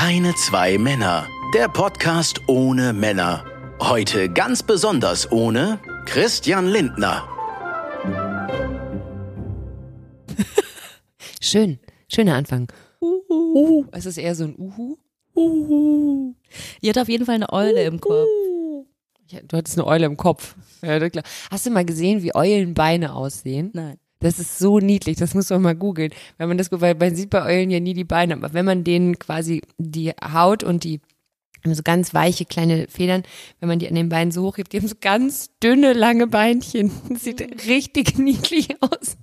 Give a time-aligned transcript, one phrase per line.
[0.00, 1.28] Keine zwei Männer.
[1.52, 3.44] Der Podcast ohne Männer.
[3.80, 7.28] Heute ganz besonders ohne Christian Lindner.
[11.42, 12.72] Schön, schöner Anfang.
[13.00, 13.86] Uhu.
[13.90, 14.98] Es ist eher so ein Uhu.
[15.34, 16.34] Uhu.
[16.80, 18.28] Ihr habt auf jeden Fall eine Eule im Kopf.
[19.26, 20.54] Ja, du hattest eine Eule im Kopf.
[20.80, 21.24] Ja, klar.
[21.50, 23.72] Hast du mal gesehen, wie Eulenbeine aussehen?
[23.74, 23.98] Nein.
[24.20, 26.12] Das ist so niedlich, das muss man mal googeln.
[26.38, 28.82] Wenn man das, weil man sieht bei Eulen ja nie die Beine, aber wenn man
[28.84, 31.00] denen quasi die Haut und die
[31.64, 33.22] so ganz weiche kleine Federn,
[33.60, 36.90] wenn man die an den Beinen so hochhebt, die haben so ganz dünne, lange Beinchen.
[37.08, 39.16] Das sieht richtig niedlich aus.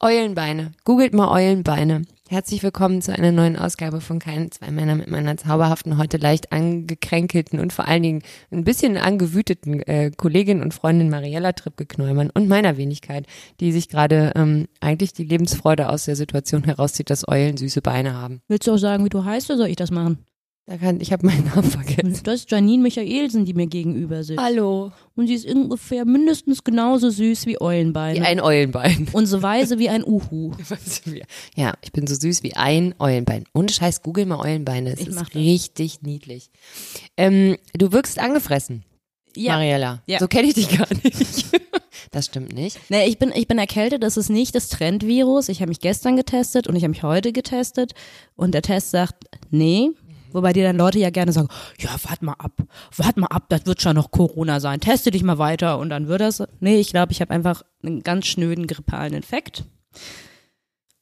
[0.00, 0.72] Eulenbeine.
[0.84, 2.02] Googelt mal Eulenbeine.
[2.28, 6.52] Herzlich willkommen zu einer neuen Ausgabe von Keinen zwei Männer mit meiner zauberhaften, heute leicht
[6.52, 12.48] angekränkelten und vor allen Dingen ein bisschen angewüteten äh, Kollegin und Freundin Mariella Trippke-Knäumann und
[12.48, 13.26] meiner Wenigkeit,
[13.60, 18.14] die sich gerade ähm, eigentlich die Lebensfreude aus der Situation herauszieht, dass Eulen süße Beine
[18.14, 18.40] haben.
[18.48, 20.18] Willst du auch sagen, wie du heißt, oder soll ich das machen?
[20.66, 22.20] Da kann, ich habe meinen Namen vergessen.
[22.24, 24.40] Das ist Janine Michaelsen, die mir gegenüber sitzt.
[24.40, 24.92] Hallo.
[25.14, 28.16] Und sie ist ungefähr mindestens genauso süß wie Eulenbein.
[28.16, 29.08] Wie ein Eulenbein.
[29.12, 30.52] Und so weise wie ein Uhu.
[31.54, 33.44] ja, ich bin so süß wie ein Eulenbein.
[33.52, 34.94] Und Scheiß, google mal Eulenbeine.
[34.94, 35.34] Es Ich ist das.
[35.34, 36.50] richtig niedlich.
[37.18, 38.84] Ähm, du wirkst angefressen,
[39.36, 39.56] Ja.
[39.56, 40.02] Mariella.
[40.06, 40.18] Ja.
[40.18, 41.44] So kenne ich dich gar nicht.
[42.10, 42.78] das stimmt nicht.
[42.88, 45.50] Nee, ich bin, ich bin erkältet, das ist nicht das Trendvirus.
[45.50, 47.92] Ich habe mich gestern getestet und ich habe mich heute getestet.
[48.34, 49.90] Und der Test sagt, nee.
[50.34, 52.62] Wobei dir dann Leute ja gerne sagen, ja, wart mal ab,
[52.96, 54.80] wart mal ab, das wird schon noch Corona sein.
[54.80, 56.42] Teste dich mal weiter und dann wird das.
[56.60, 59.64] Nee, ich glaube, ich habe einfach einen ganz schnöden grippalen Infekt.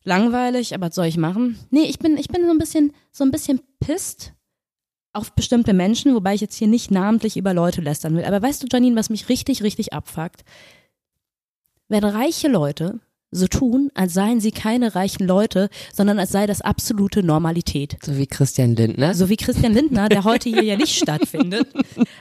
[0.04, 1.58] Langweilig, aber was soll ich machen?
[1.70, 4.34] Nee, ich bin, ich bin so ein bisschen, so ein bisschen pisst
[5.12, 8.24] auf bestimmte Menschen, wobei ich jetzt hier nicht namentlich über Leute lästern will.
[8.24, 10.44] Aber weißt du, Janine, was mich richtig, richtig abfuckt?
[11.92, 13.00] wenn reiche Leute
[13.32, 17.96] so tun, als seien sie keine reichen Leute, sondern als sei das absolute Normalität.
[18.04, 19.14] So wie Christian Lindner.
[19.14, 21.66] So wie Christian Lindner, der heute hier ja nicht stattfindet.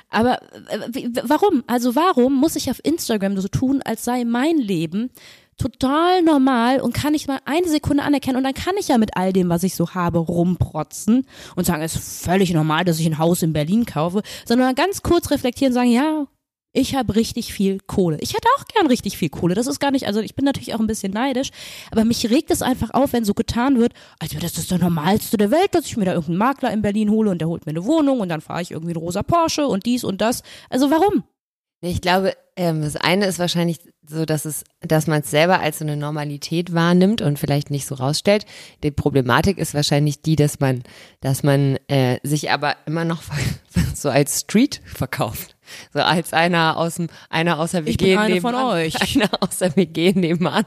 [0.10, 1.64] Aber äh, warum?
[1.68, 5.12] Also warum muss ich auf Instagram so tun, als sei mein Leben
[5.58, 9.16] total normal und kann ich mal eine Sekunde anerkennen und dann kann ich ja mit
[9.16, 13.06] all dem, was ich so habe, rumprotzen und sagen, es ist völlig normal, dass ich
[13.06, 16.26] ein Haus in Berlin kaufe, sondern ganz kurz reflektieren und sagen, ja,
[16.74, 18.18] ich habe richtig viel Kohle.
[18.22, 19.56] Ich hätte auch gern richtig viel Kohle.
[19.56, 21.50] Das ist gar nicht, also ich bin natürlich auch ein bisschen neidisch,
[21.92, 25.38] aber mich regt es einfach auf, wenn so getan wird, als wäre das das Normalste
[25.38, 27.72] der Welt, dass ich mir da irgendeinen Makler in Berlin hole und der holt mir
[27.72, 30.44] eine Wohnung und dann fahre ich irgendwie einen rosa Porsche und dies und das.
[30.70, 31.24] Also warum?
[31.82, 35.80] Ich glaube, ähm, das eine ist wahrscheinlich so, dass es, dass man es selber als
[35.80, 38.46] so eine Normalität wahrnimmt und vielleicht nicht so rausstellt.
[38.84, 40.84] Die Problematik ist wahrscheinlich die, dass man,
[41.22, 43.24] dass man äh, sich aber immer noch
[43.96, 45.56] so als Street verkauft.
[45.94, 48.74] So als einer aus dem, einer aus der WG Ich bin eine von nebenan.
[48.74, 48.96] euch.
[49.16, 50.66] Einer aus der WG nebenan.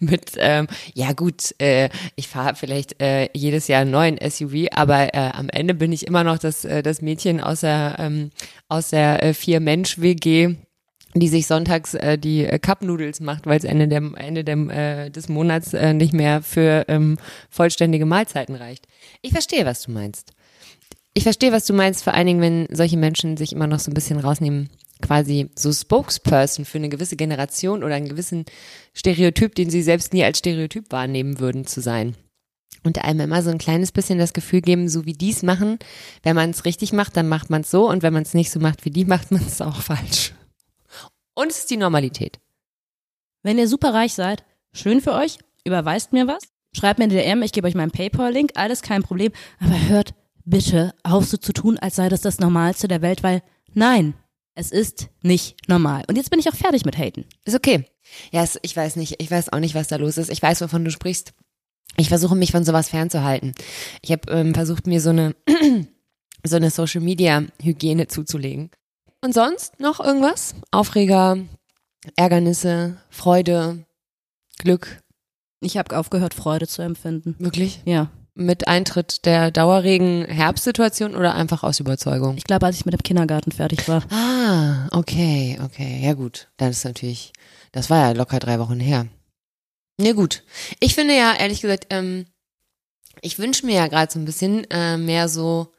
[0.00, 5.14] Mit, ähm, ja gut, äh, ich fahre vielleicht äh, jedes Jahr einen neuen SUV, aber
[5.14, 8.30] äh, am Ende bin ich immer noch das, äh, das Mädchen aus der, ähm,
[8.68, 10.56] aus der äh, Vier-Mensch-WG,
[11.20, 15.10] die sich sonntags äh, die äh, Cup-Noodles macht, weil es Ende, der, Ende dem, äh,
[15.10, 17.18] des Monats äh, nicht mehr für ähm,
[17.50, 18.86] vollständige Mahlzeiten reicht.
[19.22, 20.32] Ich verstehe, was du meinst.
[21.14, 23.90] Ich verstehe, was du meinst, vor allen Dingen, wenn solche Menschen sich immer noch so
[23.90, 24.68] ein bisschen rausnehmen,
[25.02, 28.44] quasi so Spokesperson für eine gewisse Generation oder einen gewissen
[28.94, 32.14] Stereotyp, den sie selbst nie als Stereotyp wahrnehmen würden, zu sein.
[32.84, 35.78] Und einem immer so ein kleines bisschen das Gefühl geben, so wie die es machen,
[36.22, 38.50] wenn man es richtig macht, dann macht man es so und wenn man es nicht
[38.50, 40.32] so macht wie die, macht man es auch falsch.
[41.38, 42.40] Und es ist die Normalität.
[43.44, 47.44] Wenn ihr super reich seid, schön für euch, überweist mir was, schreibt mir eine DM,
[47.44, 51.78] ich gebe euch meinen PayPal-Link, alles kein Problem, aber hört bitte auf so zu tun,
[51.78, 54.14] als sei das das Normalste der Welt, weil nein,
[54.56, 56.02] es ist nicht normal.
[56.08, 57.24] Und jetzt bin ich auch fertig mit Haten.
[57.44, 57.84] Ist okay.
[58.32, 60.30] Ja, es, ich weiß nicht, ich weiß auch nicht, was da los ist.
[60.30, 61.34] Ich weiß, wovon du sprichst.
[61.96, 63.54] Ich versuche mich von sowas fernzuhalten.
[64.02, 65.36] Ich habe ähm, versucht, mir so eine
[66.44, 68.72] so eine Social Media Hygiene zuzulegen.
[69.20, 70.54] Und sonst noch irgendwas?
[70.70, 71.38] Aufreger,
[72.16, 73.84] Ärgernisse, Freude,
[74.58, 75.02] Glück,
[75.60, 77.34] Ich habe aufgehört, Freude zu empfinden.
[77.38, 77.80] wirklich?
[77.84, 78.10] Ja.
[78.34, 82.36] Mit Eintritt der Dauerregen-Herbstsituation oder einfach aus Überzeugung?
[82.36, 84.04] Ich glaube, als ich mit dem Kindergarten fertig war.
[84.12, 86.48] Ah, okay, okay, ja gut.
[86.56, 87.32] Dann ist natürlich,
[87.72, 89.08] das war ja locker drei Wochen her.
[90.00, 90.44] Ja gut.
[90.78, 92.26] Ich finde ja, ehrlich gesagt, ähm,
[93.20, 95.72] ich wünsche mir ja gerade so ein bisschen äh, mehr so,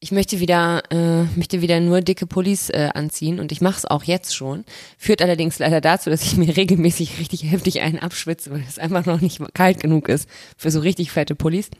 [0.00, 3.84] ich möchte wieder, äh, möchte wieder nur dicke Pullis äh, anziehen und ich mache es
[3.86, 4.64] auch jetzt schon.
[4.98, 9.06] Führt allerdings leider dazu, dass ich mir regelmäßig richtig heftig einen abschwitze, weil es einfach
[9.06, 11.70] noch nicht kalt genug ist für so richtig fette Pullis.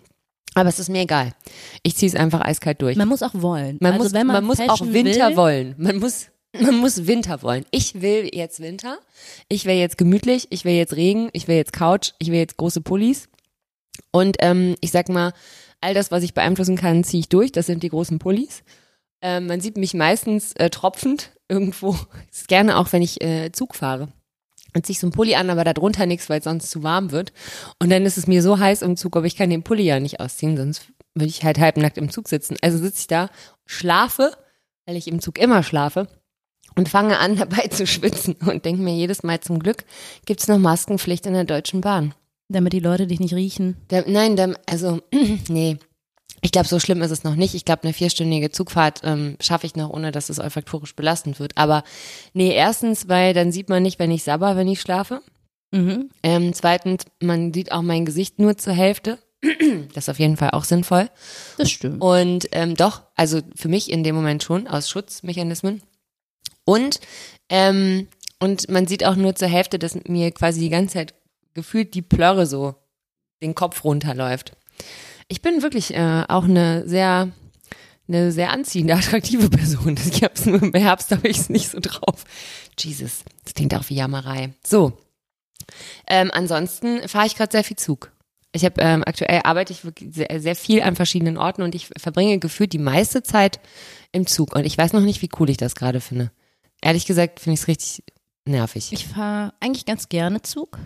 [0.55, 1.35] Aber es ist mir egal.
[1.83, 2.97] Ich ziehe es einfach eiskalt durch.
[2.97, 3.77] Man muss auch wollen.
[3.81, 5.75] Man also muss, man, man muss auch Winter will, wollen.
[5.77, 6.29] Man muss,
[6.59, 7.67] man muss Winter wollen.
[7.71, 8.99] Ich will jetzt Winter.
[9.51, 10.47] Ich will jetzt gemütlich.
[10.49, 11.29] Ich will jetzt Regen.
[11.35, 12.12] Ich will jetzt Couch.
[12.19, 13.29] Ich will jetzt große Pullis.
[14.12, 15.35] Und ähm, ich sag mal,
[15.81, 17.52] all das, was ich beeinflussen kann, ziehe ich durch.
[17.52, 18.62] Das sind die großen Pullis.
[19.23, 21.96] Ähm, man sieht mich meistens äh, tropfend irgendwo.
[22.49, 24.08] Gerne auch, wenn ich äh, Zug fahre.
[24.75, 27.11] Und ziehe ich so einen Pulli an, aber darunter nichts, weil es sonst zu warm
[27.11, 27.32] wird.
[27.81, 30.00] Und dann ist es mir so heiß im Zug, aber ich kann den Pulli ja
[30.00, 32.56] nicht ausziehen, sonst würde ich halt halbnackt im Zug sitzen.
[32.61, 33.31] Also sitze ich da,
[33.64, 34.32] schlafe,
[34.84, 36.08] weil ich im Zug immer schlafe
[36.76, 39.84] und fange an dabei zu schwitzen und denke mir jedes Mal zum Glück,
[40.26, 42.14] gibt's noch Maskenpflicht in der Deutschen Bahn.
[42.49, 43.77] Damit die Leute dich nicht riechen.
[43.91, 45.01] Der, nein, der, also,
[45.49, 45.79] nee.
[46.43, 47.55] Ich glaube, so schlimm ist es noch nicht.
[47.55, 51.57] Ich glaube, eine vierstündige Zugfahrt ähm, schaffe ich noch, ohne dass es olfaktorisch belastend wird.
[51.57, 51.83] Aber
[52.35, 55.23] nee, erstens, weil dann sieht man nicht, wenn ich sabber, wenn ich schlafe.
[55.73, 56.11] Mhm.
[56.23, 59.19] Ähm, zweitens, man sieht auch mein Gesicht nur zur Hälfte.
[59.95, 61.09] Das ist auf jeden Fall auch sinnvoll.
[61.57, 62.03] Das stimmt.
[62.03, 65.83] Und ähm, doch, also für mich in dem Moment schon aus Schutzmechanismen.
[66.65, 67.01] Und
[67.49, 68.09] ähm,
[68.39, 71.15] und man sieht auch nur zur Hälfte, dass mir quasi die ganze Zeit
[71.56, 72.76] gefühlt die Plörre so
[73.43, 74.53] den Kopf runterläuft.
[75.26, 77.32] Ich bin wirklich äh, auch eine sehr
[78.08, 79.99] eine sehr anziehende, attraktive Person.
[80.12, 82.25] Ich hab's nur im Herbst, habe ich es nicht so drauf.
[82.79, 84.55] Jesus, das klingt auch wie Jammerei.
[84.64, 84.93] So.
[86.06, 88.12] Ähm, ansonsten fahre ich gerade sehr viel Zug.
[88.52, 91.88] Ich habe ähm, aktuell arbeite ich wirklich sehr, sehr viel an verschiedenen Orten und ich
[91.99, 93.61] verbringe gefühlt die meiste Zeit
[94.12, 94.55] im Zug.
[94.55, 96.31] Und ich weiß noch nicht, wie cool ich das gerade finde.
[96.81, 98.05] Ehrlich gesagt finde ich es richtig
[98.47, 98.93] nervig.
[98.93, 100.79] Ich fahre eigentlich ganz gerne Zug,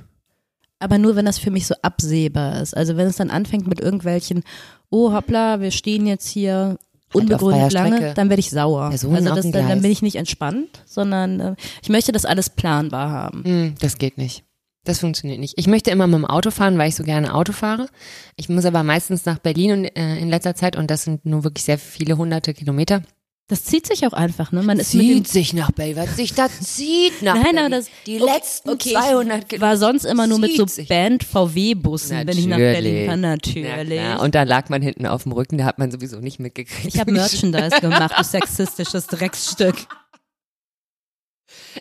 [0.80, 2.76] aber nur, wenn das für mich so absehbar ist.
[2.76, 4.42] Also wenn es dann anfängt mit irgendwelchen,
[4.90, 6.78] oh hoppla, wir stehen jetzt hier
[7.12, 8.88] unbegründet Halt lange, dann werde ich sauer.
[8.88, 12.50] Personen also das, dann, dann bin ich nicht entspannt, sondern äh, ich möchte das alles
[12.50, 13.44] planbar haben.
[13.44, 14.44] Hm, das geht nicht.
[14.84, 15.58] Das funktioniert nicht.
[15.58, 17.88] Ich möchte immer mit dem Auto fahren, weil ich so gerne Auto fahre.
[18.36, 21.44] Ich muss aber meistens nach Berlin und, äh, in letzter Zeit und das sind nur
[21.44, 23.02] wirklich sehr viele hunderte Kilometer.
[23.50, 24.62] Das zieht sich auch einfach, ne?
[24.62, 27.58] Man ist mit dem Zieht sich nach Berlin, was sich da zieht nach Nein, Berlin.
[27.58, 29.60] aber das die okay, letzten okay, 200 ich Kilometer.
[29.60, 30.88] war sonst immer nur mit so sich.
[30.88, 33.98] Band VW Bussen, wenn ich nach Berlin kann, Na natürlich.
[33.98, 34.20] klar.
[34.20, 36.94] Und da lag man hinten auf dem Rücken, da hat man sowieso nicht mitgekriegt.
[36.94, 39.74] ich habe Merchandise gemacht, du sexistisches Drecksstück.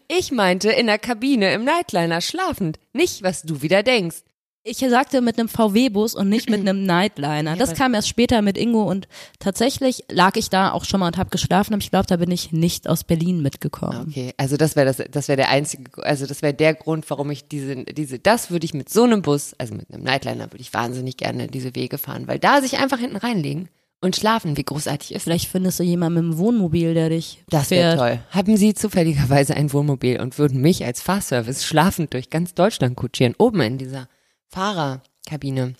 [0.07, 2.79] Ich meinte in der Kabine im Nightliner schlafend.
[2.93, 4.17] Nicht, was du wieder denkst.
[4.63, 7.55] Ich sagte mit einem VW-Bus und nicht mit einem Nightliner.
[7.55, 9.07] Das kam erst später mit Ingo und
[9.39, 12.29] tatsächlich lag ich da auch schon mal und habe geschlafen, aber ich glaube, da bin
[12.31, 14.07] ich nicht aus Berlin mitgekommen.
[14.09, 17.31] Okay, also das wäre das, das wäre der einzige, also das wäre der Grund, warum
[17.31, 20.61] ich diese, diese, das würde ich mit so einem Bus, also mit einem Nightliner, würde
[20.61, 23.69] ich wahnsinnig gerne diese Wege fahren, weil da sich einfach hinten reinlegen
[24.01, 25.23] und schlafen, wie großartig ist.
[25.23, 28.19] Vielleicht findest du jemanden mit einem Wohnmobil, der dich Das wäre toll.
[28.31, 33.35] Haben Sie zufälligerweise ein Wohnmobil und würden mich als Fahrservice schlafend durch ganz Deutschland kutschieren,
[33.37, 34.07] oben in dieser
[34.49, 35.75] Fahrerkabine.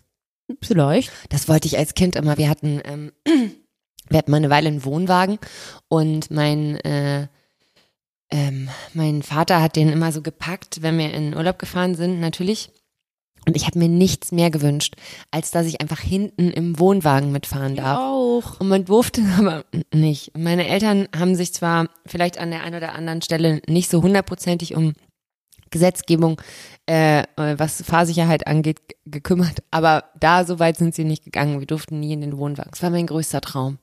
[0.62, 1.12] Vielleicht.
[1.30, 2.38] Das wollte ich als Kind immer.
[2.38, 3.12] Wir hatten, ähm,
[4.10, 5.38] wir hatten mal eine Weile einen Wohnwagen
[5.88, 7.28] und mein, äh,
[8.32, 12.72] ähm, mein Vater hat den immer so gepackt, wenn wir in Urlaub gefahren sind, natürlich.
[13.48, 14.96] Und ich habe mir nichts mehr gewünscht,
[15.32, 17.98] als dass ich einfach hinten im Wohnwagen mitfahren darf.
[17.98, 18.60] Auch.
[18.60, 20.38] Und man durfte aber nicht.
[20.38, 24.76] Meine Eltern haben sich zwar vielleicht an der einen oder anderen Stelle nicht so hundertprozentig
[24.76, 24.94] um
[25.72, 26.42] Gesetzgebung,
[26.86, 31.60] äh, was Fahrsicherheit angeht, gekümmert, aber da so weit sind sie nicht gegangen.
[31.60, 32.72] Wir durften nie in den Wohnwagen.
[32.74, 33.80] Es war mein größter Traum.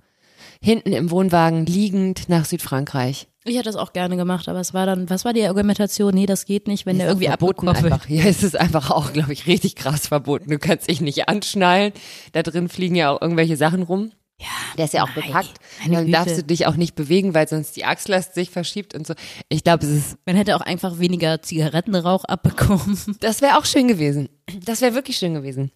[0.63, 3.29] Hinten im Wohnwagen liegend nach Südfrankreich.
[3.45, 6.13] Ich hätte das auch gerne gemacht, aber es war dann, was war die Argumentation?
[6.15, 8.09] Nee, das geht nicht, wenn der Ist irgendwie auch verboten einfach.
[8.09, 10.51] Ja, es ist einfach auch, glaube ich, richtig krass verboten.
[10.51, 11.93] Du kannst dich nicht anschnallen.
[12.33, 14.11] Da drin fliegen ja auch irgendwelche Sachen rum.
[14.39, 14.47] Ja,
[14.77, 15.55] der ist ja auch bepackt.
[15.89, 19.15] Dann darfst du dich auch nicht bewegen, weil sonst die Achslast sich verschiebt und so.
[19.49, 22.99] Ich glaube, es ist, Man hätte auch einfach weniger Zigarettenrauch abbekommen.
[23.21, 24.29] das wäre auch schön gewesen.
[24.65, 25.71] Das wäre wirklich schön gewesen.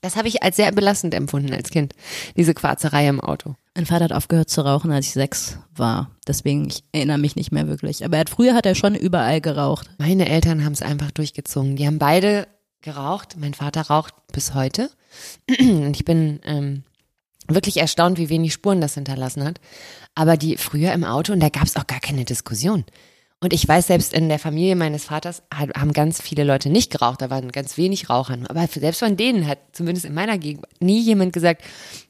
[0.00, 1.94] Das habe ich als sehr belastend empfunden als Kind.
[2.36, 3.56] Diese Quarzerei im Auto.
[3.74, 6.10] Mein Vater hat aufgehört zu rauchen, als ich sechs war.
[6.26, 8.04] Deswegen, ich erinnere mich nicht mehr wirklich.
[8.04, 9.90] Aber er hat, früher hat er schon überall geraucht.
[9.98, 11.76] Meine Eltern haben es einfach durchgezogen.
[11.76, 12.46] Die haben beide
[12.80, 13.36] geraucht.
[13.38, 14.90] Mein Vater raucht bis heute.
[15.60, 16.84] Und ich bin ähm,
[17.48, 19.60] wirklich erstaunt, wie wenig Spuren das hinterlassen hat.
[20.14, 22.84] Aber die früher im Auto, und da gab es auch gar keine Diskussion.
[23.40, 27.22] Und ich weiß, selbst in der Familie meines Vaters haben ganz viele Leute nicht geraucht,
[27.22, 28.36] da waren ganz wenig Raucher.
[28.48, 31.62] Aber selbst von denen hat zumindest in meiner Gegend nie jemand gesagt,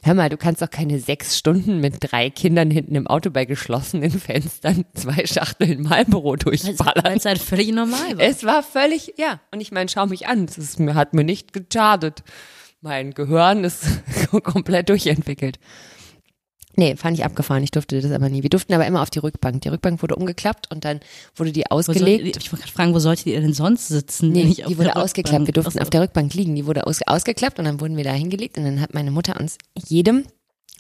[0.03, 3.45] hör mal, du kannst doch keine sechs Stunden mit drei Kindern hinten im Auto bei
[3.45, 7.19] geschlossenen Fenstern zwei Schachteln Marlboro Weil durchballern.
[7.19, 8.25] es halt völlig normal war.
[8.25, 9.41] Es war völlig, ja.
[9.51, 10.47] Und ich meine, schau mich an.
[10.47, 12.23] Es ist, hat mir nicht geschadet.
[12.81, 13.85] Mein Gehirn ist
[14.45, 15.59] komplett durchentwickelt.
[16.77, 17.65] Nee, fand ich abgefahren.
[17.65, 18.45] Ich durfte das aber nie.
[18.45, 19.63] Wir durften aber immer auf die Rückbank.
[19.63, 21.01] Die Rückbank wurde umgeklappt und dann
[21.35, 22.37] wurde die Wo soll- ausgelegt.
[22.37, 24.31] ich wollte gerade fragen, wo solltet ihr denn sonst sitzen?
[24.31, 25.47] Nee, die wurde ausgeklappt.
[25.47, 26.55] Wir durften auf der Rückbank liegen.
[26.55, 29.41] Die wurde aus, ausgeklappt und dann wurden wir da hingelegt und dann hat meine Mutter
[29.41, 30.25] uns jedem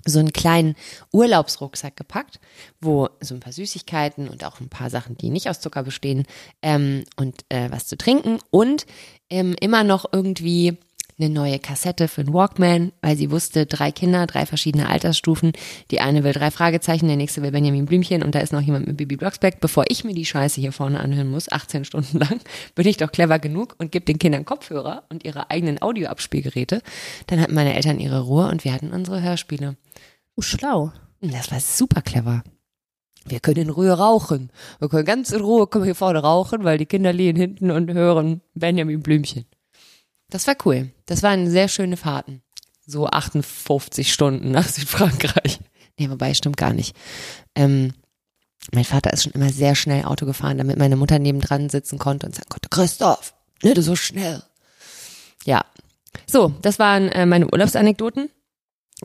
[0.05, 0.77] so einen kleinen
[1.13, 2.39] Urlaubsrucksack gepackt,
[2.81, 6.25] wo so ein paar Süßigkeiten und auch ein paar Sachen, die nicht aus Zucker bestehen,
[6.63, 8.87] ähm, und äh, was zu trinken und
[9.29, 10.79] ähm, immer noch irgendwie
[11.19, 15.53] eine neue Kassette für einen Walkman, weil sie wusste, drei Kinder, drei verschiedene Altersstufen.
[15.91, 18.87] Die eine will drei Fragezeichen, der nächste will Benjamin Blümchen und da ist noch jemand
[18.87, 19.61] mit Bibi Blocksberg.
[19.61, 22.41] Bevor ich mir die Scheiße hier vorne anhören muss, 18 Stunden lang,
[22.75, 26.83] bin ich doch clever genug und gebe den Kindern Kopfhörer und ihre eigenen Audioabspielgeräte.
[27.27, 29.77] Dann hatten meine Eltern ihre Ruhe und wir hatten unsere Hörspiele.
[30.37, 30.93] Oh, schlau.
[31.21, 32.45] Das war super clever.
[33.27, 34.51] Wir können in Ruhe rauchen.
[34.79, 37.93] Wir können ganz in Ruhe kommen hier vorne rauchen, weil die Kinder liegen hinten und
[37.93, 39.47] hören Benjamin Blümchen.
[40.31, 40.91] Das war cool.
[41.07, 42.43] Das waren sehr schöne Fahrten.
[42.87, 45.61] So 58 Stunden nach Südfrankreich.
[45.99, 46.95] Nee, wobei, stimmt gar nicht.
[47.55, 47.93] Ähm,
[48.73, 52.27] mein Vater ist schon immer sehr schnell Auto gefahren, damit meine Mutter nebendran sitzen konnte
[52.27, 54.43] und sagen konnte, Christoph, nicht so schnell.
[55.45, 55.65] Ja.
[56.27, 58.31] So, das waren äh, meine Urlaubsanekdoten.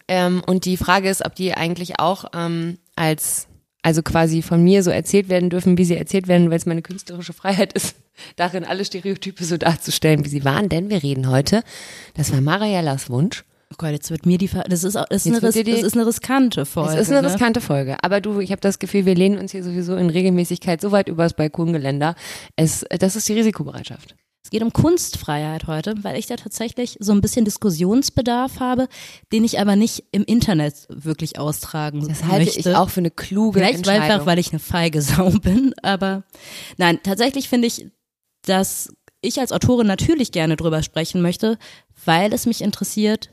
[0.07, 3.47] Ähm, und die Frage ist, ob die eigentlich auch ähm, als
[3.83, 6.81] also quasi von mir so erzählt werden dürfen, wie sie erzählt werden, weil es meine
[6.81, 7.95] künstlerische Freiheit ist,
[8.37, 10.69] darin alle Stereotype so darzustellen, wie sie waren.
[10.69, 11.63] Denn wir reden heute,
[12.15, 13.43] das war Mariellas Wunsch.
[13.71, 15.95] Oh Gott, jetzt wird mir die, das ist, das ist, eine, Ris die- das ist
[15.95, 16.93] eine riskante Folge.
[16.93, 17.27] Es ist eine ne?
[17.33, 17.97] riskante Folge.
[18.03, 21.07] Aber du, ich habe das Gefühl, wir lehnen uns hier sowieso in Regelmäßigkeit so weit
[21.09, 22.13] übers Balkongeländer.
[22.55, 24.15] Es, das ist die Risikobereitschaft.
[24.53, 28.87] Es geht um Kunstfreiheit heute, weil ich da tatsächlich so ein bisschen Diskussionsbedarf habe,
[29.31, 32.59] den ich aber nicht im Internet wirklich austragen Das halte möchte.
[32.69, 34.03] ich auch für eine kluge Vielleicht Entscheidung.
[34.03, 36.23] einfach, weil ich eine feige Sau bin, aber
[36.77, 37.87] nein, tatsächlich finde ich,
[38.45, 41.57] dass ich als Autorin natürlich gerne drüber sprechen möchte,
[42.05, 43.31] weil es mich interessiert,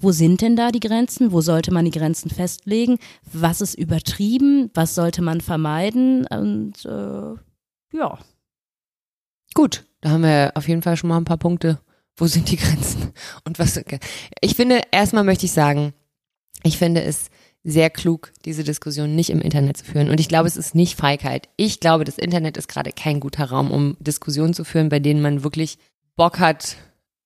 [0.00, 1.30] wo sind denn da die Grenzen?
[1.30, 2.98] Wo sollte man die Grenzen festlegen?
[3.30, 4.70] Was ist übertrieben?
[4.72, 6.26] Was sollte man vermeiden?
[6.26, 7.34] Und äh,
[7.94, 8.18] ja.
[9.54, 11.78] Gut, da haben wir auf jeden Fall schon mal ein paar Punkte.
[12.16, 13.12] Wo sind die Grenzen?
[13.44, 13.80] Und was?
[14.40, 15.94] Ich finde, erstmal möchte ich sagen,
[16.62, 17.30] ich finde es
[17.64, 20.10] sehr klug, diese Diskussion nicht im Internet zu führen.
[20.10, 21.48] Und ich glaube, es ist nicht Feigheit.
[21.56, 25.22] Ich glaube, das Internet ist gerade kein guter Raum, um Diskussionen zu führen, bei denen
[25.22, 25.78] man wirklich
[26.14, 26.76] Bock hat,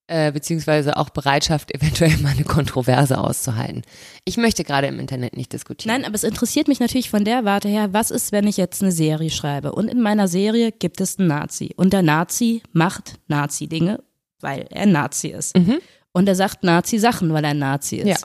[0.09, 3.83] äh, beziehungsweise auch Bereitschaft, eventuell mal eine Kontroverse auszuhalten.
[4.25, 5.93] Ich möchte gerade im Internet nicht diskutieren.
[5.93, 8.81] Nein, aber es interessiert mich natürlich von der Warte her, was ist, wenn ich jetzt
[8.81, 9.71] eine Serie schreibe?
[9.71, 11.73] Und in meiner Serie gibt es einen Nazi.
[11.75, 14.03] Und der Nazi macht Nazi-Dinge,
[14.39, 15.55] weil er ein Nazi ist.
[16.11, 18.07] Und er sagt Nazi-Sachen, weil er ein Nazi ist.
[18.07, 18.17] Ja.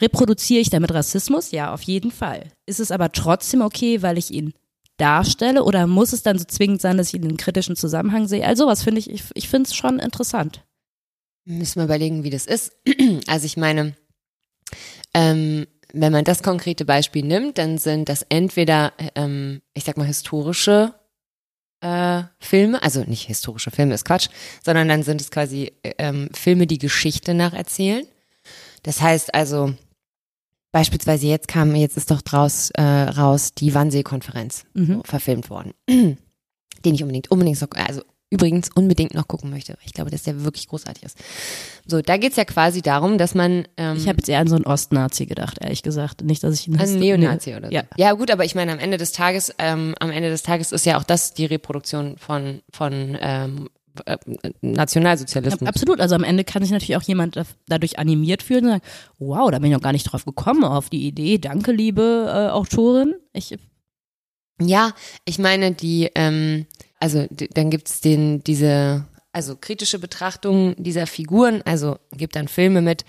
[0.00, 1.50] Reproduziere ich damit Rassismus?
[1.52, 2.50] Ja, auf jeden Fall.
[2.66, 4.52] Ist es aber trotzdem okay, weil ich ihn
[4.96, 5.64] darstelle?
[5.64, 8.46] Oder muss es dann so zwingend sein, dass ich ihn in kritischen Zusammenhang sehe?
[8.46, 10.62] Also sowas finde ich, ich, ich finde es schon interessant.
[11.46, 12.72] Müssen wir überlegen, wie das ist.
[13.28, 13.94] Also ich meine,
[15.14, 20.06] ähm, wenn man das konkrete Beispiel nimmt, dann sind das entweder, ähm, ich sag mal,
[20.06, 20.94] historische
[21.80, 24.28] äh, Filme, also nicht historische Filme, ist Quatsch,
[24.64, 28.06] sondern dann sind es quasi ähm, Filme, die Geschichte nacherzählen.
[28.82, 29.74] Das heißt also,
[30.72, 34.86] beispielsweise jetzt kam, jetzt ist doch draus äh, raus die Wannsee-Konferenz Mhm.
[34.86, 36.18] so, verfilmt worden, den
[36.94, 39.76] ich unbedingt, unbedingt noch, also übrigens unbedingt noch gucken möchte.
[39.84, 41.18] Ich glaube, dass der wirklich großartig ist.
[41.86, 44.56] So, da geht's ja quasi darum, dass man ähm, Ich habe jetzt eher an so
[44.56, 46.22] einen Ostnazi gedacht, ehrlich gesagt.
[46.22, 47.74] Nicht, dass ich ihn ein Neonazi oder so.
[47.74, 47.84] Ja.
[47.96, 50.86] ja, gut, aber ich meine, am Ende des Tages, ähm, am Ende des Tages ist
[50.86, 53.68] ja auch das die Reproduktion von von ähm,
[54.04, 54.16] äh,
[54.60, 55.68] Nationalsozialismus.
[55.68, 58.84] Absolut, also am Ende kann sich natürlich auch jemand dadurch animiert fühlen und sagen,
[59.18, 61.38] wow, da bin ich noch gar nicht drauf gekommen, auf die Idee.
[61.38, 63.14] Danke, liebe äh, Autorin.
[63.32, 63.56] Ich,
[64.60, 64.92] Ja,
[65.24, 66.66] ich meine, die, ähm,
[67.06, 73.04] also dann gibt's den, diese, also kritische Betrachtung dieser Figuren, also gibt dann Filme mit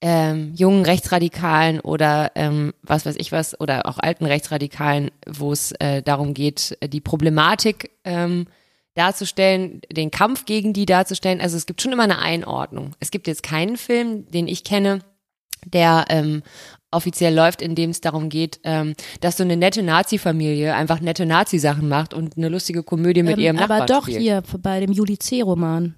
[0.00, 5.72] ähm, jungen Rechtsradikalen oder ähm, was weiß ich was, oder auch alten Rechtsradikalen, wo es
[5.80, 8.46] äh, darum geht, die Problematik ähm,
[8.94, 11.40] darzustellen, den Kampf gegen die darzustellen.
[11.40, 12.92] Also es gibt schon immer eine Einordnung.
[13.00, 15.00] Es gibt jetzt keinen Film, den ich kenne,
[15.64, 16.44] der ähm,
[16.94, 21.26] offiziell läuft, in dem es darum geht, ähm, dass so eine nette Nazi-Familie einfach nette
[21.26, 24.20] Nazi-Sachen macht und eine lustige Komödie mit ähm, ihrem Nachbarn aber doch spielt.
[24.20, 25.94] hier bei dem Juli C-Roman.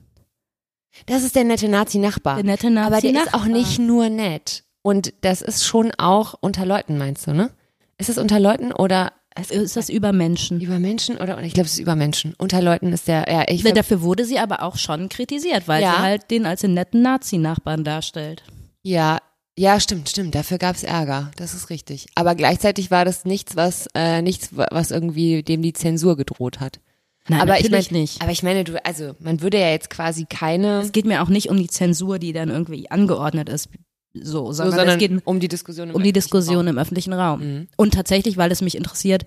[1.06, 2.36] Das ist der nette Nazi-Nachbar.
[2.36, 4.64] Der nette Nazi aber der ist auch nicht nur nett.
[4.82, 7.50] Und das ist schon auch unter Leuten, meinst du, ne?
[7.98, 10.60] Ist es unter Leuten oder es Ist das über Menschen?
[10.60, 12.34] über Menschen oder ich glaube, es ist über Menschen.
[12.38, 15.92] Unter Leuten ist der, ja, ich Dafür wurde sie aber auch schon kritisiert, weil Ja.
[15.96, 18.44] sie halt den als den netten Nazi-Nachbarn darstellt.
[18.82, 19.18] Ja,
[19.56, 20.34] ja, stimmt, stimmt.
[20.34, 21.30] Dafür gab's Ärger.
[21.36, 22.06] Das ist richtig.
[22.14, 26.80] Aber gleichzeitig war das nichts, was äh, nichts, was irgendwie dem die Zensur gedroht hat.
[27.28, 28.22] Nein, aber ich natürlich meine, nicht.
[28.22, 31.28] aber ich meine, du, also man würde ja jetzt quasi keine, Es geht mir auch
[31.28, 33.68] nicht um die Zensur, die dann irgendwie angeordnet ist,
[34.14, 36.68] so, so, sondern, sondern es geht um die Diskussion, im um die öffentlichen Diskussion Raum.
[36.68, 37.40] im öffentlichen Raum.
[37.40, 37.68] Mhm.
[37.76, 39.24] Und tatsächlich, weil es mich interessiert,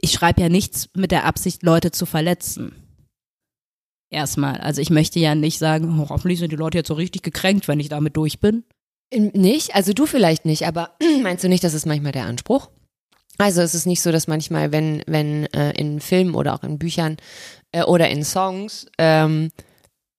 [0.00, 2.72] ich schreibe ja nichts mit der Absicht, Leute zu verletzen.
[4.10, 4.58] Erstmal.
[4.58, 7.68] Also ich möchte ja nicht sagen, oh, hoffentlich sind die Leute jetzt so richtig gekränkt,
[7.68, 8.64] wenn ich damit durch bin.
[9.08, 10.90] In, nicht, also du vielleicht nicht, aber
[11.22, 12.70] meinst du nicht, das ist manchmal der Anspruch?
[13.38, 16.78] Also es ist nicht so, dass manchmal, wenn, wenn äh, in Filmen oder auch in
[16.78, 17.16] Büchern
[17.72, 19.50] äh, oder in Songs ähm,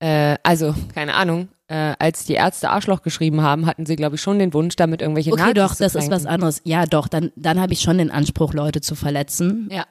[0.01, 4.21] äh, also, keine Ahnung, äh, als die Ärzte Arschloch geschrieben haben, hatten sie, glaube ich,
[4.21, 6.61] schon den Wunsch, damit irgendwelche Okay, Nazis doch, das ist was anderes.
[6.63, 9.85] Ja, doch, dann, dann habe ich schon den Anspruch, Leute zu verletzen, Ja,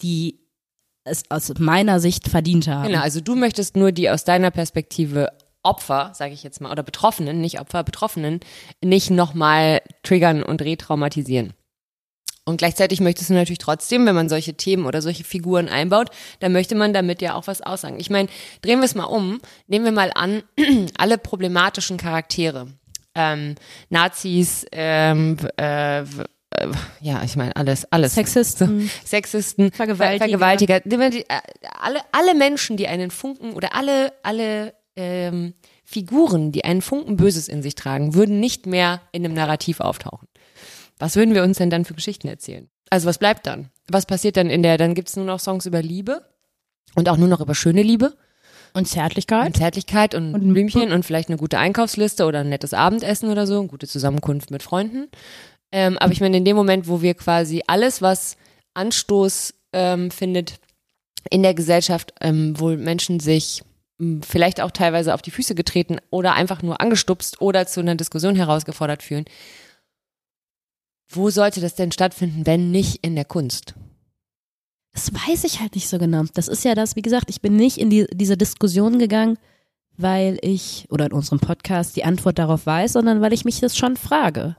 [0.00, 0.40] die
[1.10, 2.88] es aus meiner Sicht verdient haben.
[2.88, 3.02] genau.
[3.02, 5.30] Also du möchtest nur die aus deiner Perspektive
[5.62, 8.40] Opfer, sage ich jetzt mal, oder Betroffenen, nicht Opfer, Betroffenen,
[8.82, 11.52] nicht nochmal triggern und retraumatisieren.
[12.48, 16.08] Und gleichzeitig möchtest du natürlich trotzdem, wenn man solche Themen oder solche Figuren einbaut,
[16.40, 18.00] dann möchte man damit ja auch was aussagen.
[18.00, 18.30] Ich meine,
[18.62, 20.42] drehen wir es mal um, nehmen wir mal an,
[20.96, 22.68] alle problematischen Charaktere,
[23.14, 23.56] ähm,
[23.90, 26.04] Nazis, ähm, äh,
[26.50, 26.68] äh,
[27.00, 28.14] ja, ich meine alles, alles.
[28.14, 28.90] Sexisten.
[29.04, 30.18] Sexisten, Vergewaltiger.
[30.18, 31.40] Ver Vergewaltiger, äh,
[31.80, 37.48] alle, alle Menschen, die einen Funken oder alle, alle ähm, Figuren, die einen Funken Böses
[37.48, 40.28] in sich tragen, würden nicht mehr in einem Narrativ auftauchen.
[40.98, 42.68] Was würden wir uns denn dann für Geschichten erzählen?
[42.90, 43.70] Also was bleibt dann?
[43.88, 46.24] Was passiert dann in der, dann gibt's nur noch Songs über Liebe
[46.94, 48.14] und auch nur noch über schöne Liebe
[48.74, 49.46] Und Zärtlichkeit.
[49.46, 53.30] und Zärtlichkeit und, Und ein Blümchen und vielleicht eine gute Einkaufsliste oder ein nettes Abendessen
[53.30, 55.08] oder so, eine gute Zusammenkunft mit Freunden.
[55.72, 58.36] Ähm, aber ich meine, in dem Moment, wo wir quasi alles, was
[58.74, 60.60] Anstoß ähm, findet
[61.30, 63.62] in der Gesellschaft, ähm, wo Menschen sich
[64.00, 67.96] m, vielleicht auch teilweise auf die Füße getreten oder einfach nur angestupst oder zu einer
[67.96, 69.26] Diskussion herausgefordert fühlen,
[71.10, 73.74] wo sollte das denn stattfinden, wenn nicht in der Kunst?
[74.92, 76.24] Das weiß ich halt nicht so genau.
[76.34, 79.38] Das ist ja das, wie gesagt, ich bin nicht in die, diese Diskussion gegangen,
[79.96, 83.76] weil ich, oder in unserem Podcast, die Antwort darauf weiß, sondern weil ich mich das
[83.76, 84.56] schon frage.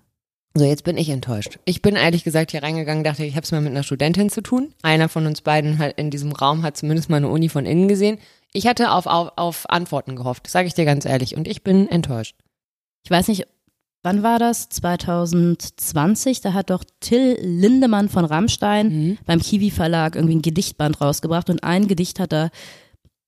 [0.59, 1.57] So, jetzt bin ich enttäuscht.
[1.63, 4.41] Ich bin ehrlich gesagt hier reingegangen, dachte, ich habe es mal mit einer Studentin zu
[4.41, 4.73] tun.
[4.81, 7.87] Einer von uns beiden hat in diesem Raum hat zumindest mal eine Uni von innen
[7.87, 8.19] gesehen.
[8.51, 11.37] Ich hatte auf, auf, auf Antworten gehofft, sage ich dir ganz ehrlich.
[11.37, 12.35] Und ich bin enttäuscht.
[13.05, 13.47] Ich weiß nicht,
[14.03, 14.67] wann war das?
[14.67, 19.17] 2020, da hat doch Till Lindemann von Rammstein Mhm.
[19.25, 22.49] beim Kiwi Verlag irgendwie ein Gedichtband rausgebracht und ein Gedicht hat er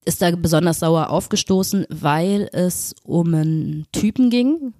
[0.03, 4.73] ist da besonders sauer aufgestoßen, weil es um einen Typen ging,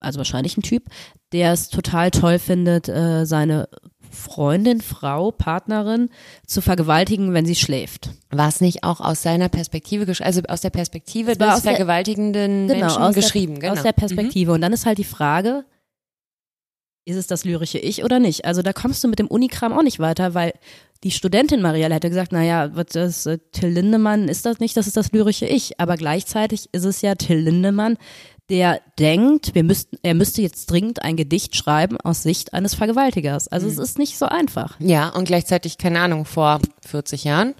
[0.00, 0.88] also wahrscheinlich ein Typ,
[1.34, 3.68] der es total toll findet, äh, seine
[4.10, 6.08] Freundin, Frau, Partnerin
[6.46, 8.10] zu vergewaltigen, wenn sie schläft.
[8.30, 11.56] War es nicht auch aus seiner Perspektive, gesch- also aus der Perspektive Es war des
[11.56, 13.54] aus der- vergewaltigenden Menschen aus geschrieben?
[13.54, 13.72] der, genau.
[13.74, 14.52] aus der Perspektive.
[14.52, 15.64] Und dann ist halt die Frage,
[17.06, 18.44] ist es das lyrische Ich oder nicht?
[18.44, 20.52] Also da kommst du mit dem Unikram auch nicht weiter, weil
[21.02, 24.86] die Studentin Marielle hätte gesagt, naja, was ist äh, Till Lindemann, ist das nicht, das
[24.86, 25.78] ist das lyrische Ich.
[25.80, 27.98] Aber gleichzeitig ist es ja Till Lindemann,
[28.50, 33.48] der denkt, wir müssten, er müsste jetzt dringend ein Gedicht schreiben aus Sicht eines Vergewaltigers.
[33.48, 33.72] Also Mhm.
[33.72, 34.76] es ist nicht so einfach.
[34.80, 37.54] Ja, und gleichzeitig, keine Ahnung, vor 40 Jahren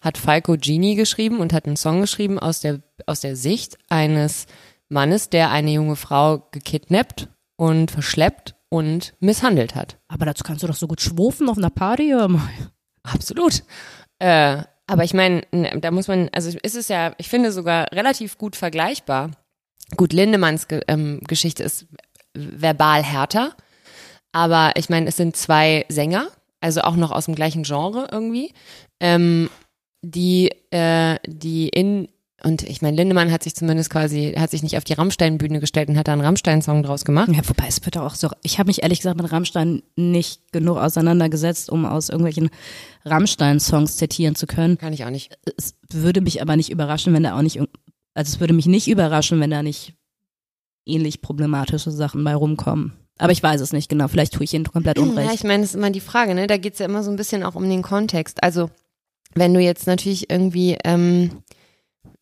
[0.00, 4.46] hat Falco Genie geschrieben und hat einen Song geschrieben aus der, aus der Sicht eines
[4.88, 9.98] Mannes, der eine junge Frau gekidnappt und verschleppt und misshandelt hat.
[10.06, 12.14] Aber dazu kannst du doch so gut schwufen auf einer Party.
[13.02, 13.64] Absolut.
[14.20, 17.90] Äh, aber ich meine, ne, da muss man, also ist es ja, ich finde sogar
[17.92, 19.32] relativ gut vergleichbar.
[19.96, 21.86] Gut, Lindemanns ähm, Geschichte ist
[22.34, 23.56] verbal härter,
[24.32, 26.28] aber ich meine, es sind zwei Sänger,
[26.60, 28.52] also auch noch aus dem gleichen Genre irgendwie,
[29.00, 29.48] ähm,
[30.02, 32.08] die, äh, die in
[32.44, 35.88] und ich meine, Lindemann hat sich zumindest quasi, hat sich nicht auf die Rammstein-Bühne gestellt
[35.88, 37.30] und hat da einen Rammstein-Song draus gemacht.
[37.32, 38.28] Ja, wobei es wird auch so.
[38.44, 42.50] Ich habe mich ehrlich gesagt mit Rammstein nicht genug auseinandergesetzt, um aus irgendwelchen
[43.04, 44.78] Rammstein-Songs zitieren zu können.
[44.78, 45.36] Kann ich auch nicht.
[45.56, 47.58] Es würde mich aber nicht überraschen, wenn da auch nicht,
[48.18, 49.94] also es würde mich nicht überraschen, wenn da nicht
[50.86, 52.92] ähnlich problematische Sachen bei rumkommen.
[53.18, 54.08] Aber ich weiß es nicht genau.
[54.08, 55.34] Vielleicht tue ich Ihnen komplett Ja, unrecht.
[55.34, 56.46] ich meine, das ist immer die Frage, ne?
[56.46, 58.42] Da geht's ja immer so ein bisschen auch um den Kontext.
[58.42, 58.70] Also,
[59.34, 61.42] wenn du jetzt natürlich irgendwie, ähm,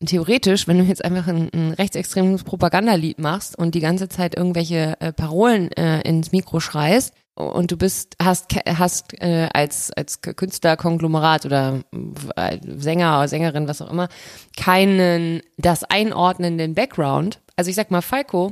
[0.05, 4.99] theoretisch, wenn du jetzt einfach ein, ein rechtsextremes Propagandalied machst und die ganze Zeit irgendwelche
[4.99, 11.45] äh, Parolen äh, ins Mikro schreist und du bist, hast, hast äh, als, als Künstlerkonglomerat
[11.45, 11.81] oder
[12.35, 14.09] äh, Sänger oder Sängerin, was auch immer,
[14.55, 17.39] keinen das einordnenden Background.
[17.55, 18.51] Also ich sag mal, Falco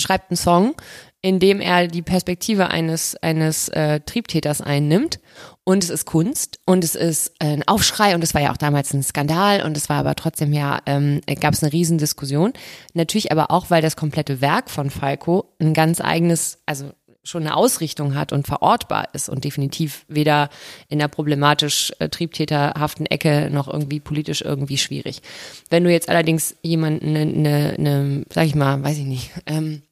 [0.00, 0.74] schreibt einen Song,
[1.22, 5.20] in dem er die Perspektive eines, eines äh, Triebtäters einnimmt.
[5.64, 8.94] Und es ist Kunst und es ist ein Aufschrei und es war ja auch damals
[8.94, 12.54] ein Skandal und es war aber trotzdem ja, ähm, gab es eine Riesendiskussion.
[12.94, 16.92] Natürlich aber auch, weil das komplette Werk von Falco ein ganz eigenes, also
[17.28, 20.48] schon eine Ausrichtung hat und verortbar ist und definitiv weder
[20.88, 25.22] in der problematisch äh, triebtäterhaften Ecke noch irgendwie politisch irgendwie schwierig.
[25.70, 29.82] Wenn du jetzt allerdings jemanden, ne, ne, ne, sag ich mal, weiß ich nicht, ähm,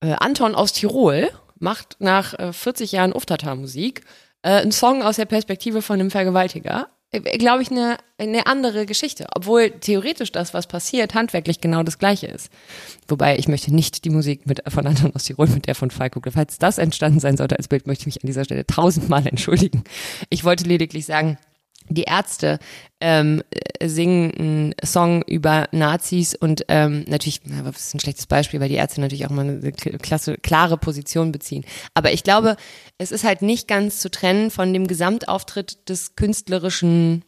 [0.00, 4.02] äh, Anton aus Tirol macht nach äh, 40 Jahren Uftata-Musik
[4.42, 6.88] äh, einen Song aus der Perspektive von einem Vergewaltiger.
[7.10, 9.26] Äh, Glaube ich, eine, eine andere Geschichte.
[9.34, 12.50] Obwohl theoretisch das, was passiert, handwerklich genau das Gleiche ist.
[13.06, 16.20] Wobei ich möchte nicht die Musik mit, von Anton aus Tirol mit der von Falco.
[16.30, 19.84] Falls das entstanden sein sollte als Bild, möchte ich mich an dieser Stelle tausendmal entschuldigen.
[20.28, 21.38] Ich wollte lediglich sagen,
[21.88, 22.58] die Ärzte
[23.00, 23.42] ähm,
[23.82, 28.68] singen einen Song über Nazis und ähm, natürlich, na, das ist ein schlechtes Beispiel, weil
[28.68, 31.64] die Ärzte natürlich auch mal eine klasse, klare Position beziehen.
[31.94, 32.56] Aber ich glaube,
[32.98, 37.24] es ist halt nicht ganz zu trennen von dem Gesamtauftritt des künstlerischen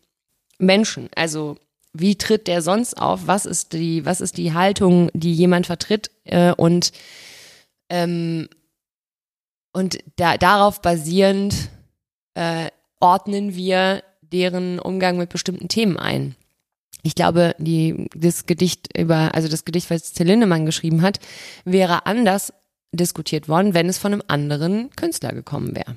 [0.58, 1.08] Menschen.
[1.14, 1.56] Also
[1.92, 3.26] wie tritt der sonst auf?
[3.26, 6.10] Was ist die, was ist die Haltung, die jemand vertritt?
[6.24, 6.92] Äh, und
[7.88, 8.48] ähm,
[9.72, 11.70] und da, darauf basierend
[12.34, 16.36] äh, ordnen wir deren Umgang mit bestimmten Themen ein.
[17.02, 21.18] Ich glaube, die, das Gedicht über, also das Gedicht, was Till geschrieben hat,
[21.64, 22.52] wäre anders
[22.92, 25.96] diskutiert worden, wenn es von einem anderen Künstler gekommen wäre.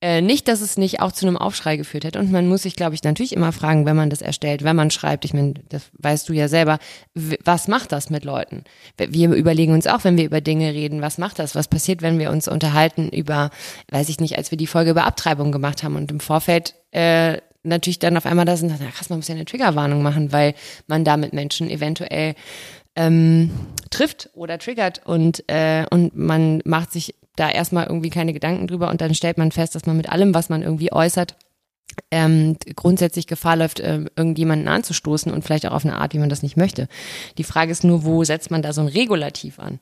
[0.00, 2.20] Äh, nicht, dass es nicht auch zu einem Aufschrei geführt hätte.
[2.20, 4.92] Und man muss sich, glaube ich, natürlich immer fragen, wenn man das erstellt, wenn man
[4.92, 6.78] schreibt, ich meine, das weißt du ja selber,
[7.14, 8.62] was macht das mit Leuten?
[8.96, 11.56] Wir überlegen uns auch, wenn wir über Dinge reden, was macht das?
[11.56, 13.50] Was passiert, wenn wir uns unterhalten über,
[13.90, 17.38] weiß ich nicht, als wir die Folge über Abtreibung gemacht haben und im Vorfeld äh,
[17.64, 20.54] natürlich dann auf einmal da sind, na krass, man muss ja eine Triggerwarnung machen, weil
[20.86, 22.36] man damit Menschen eventuell
[22.94, 23.50] ähm,
[23.90, 28.90] trifft oder triggert und, äh, und man macht sich da erstmal irgendwie keine Gedanken drüber
[28.90, 31.36] und dann stellt man fest, dass man mit allem, was man irgendwie äußert,
[32.10, 36.28] ähm, grundsätzlich Gefahr läuft, äh, irgendjemanden anzustoßen und vielleicht auch auf eine Art, wie man
[36.28, 36.88] das nicht möchte.
[37.38, 39.80] Die Frage ist nur, wo setzt man da so ein Regulativ an?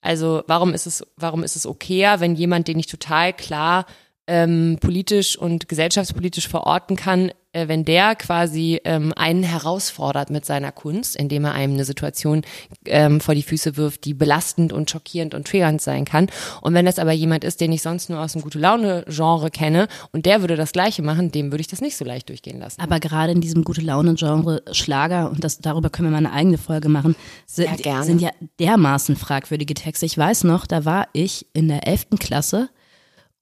[0.00, 3.86] Also warum ist es, warum ist es okayer, wenn jemand, den ich total klar
[4.26, 10.72] ähm, politisch und gesellschaftspolitisch verorten kann, äh, wenn der quasi ähm, einen herausfordert mit seiner
[10.72, 12.42] Kunst, indem er einem eine Situation
[12.84, 16.28] ähm, vor die Füße wirft, die belastend und schockierend und triggernd sein kann.
[16.60, 20.26] Und wenn das aber jemand ist, den ich sonst nur aus dem Gute-Laune-Genre kenne und
[20.26, 22.80] der würde das Gleiche machen, dem würde ich das nicht so leicht durchgehen lassen.
[22.80, 26.88] Aber gerade in diesem Gute-Laune-Genre Schlager, und das, darüber können wir mal eine eigene Folge
[26.88, 28.30] machen, sind ja, sind ja
[28.60, 30.06] dermaßen fragwürdige Texte.
[30.06, 32.68] Ich weiß noch, da war ich in der elften Klasse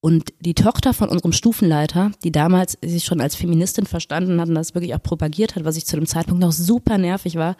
[0.06, 4.54] und die Tochter von unserem Stufenleiter, die damals sich schon als Feministin verstanden hat und
[4.54, 7.56] das wirklich auch propagiert hat, was ich zu dem Zeitpunkt noch super nervig war,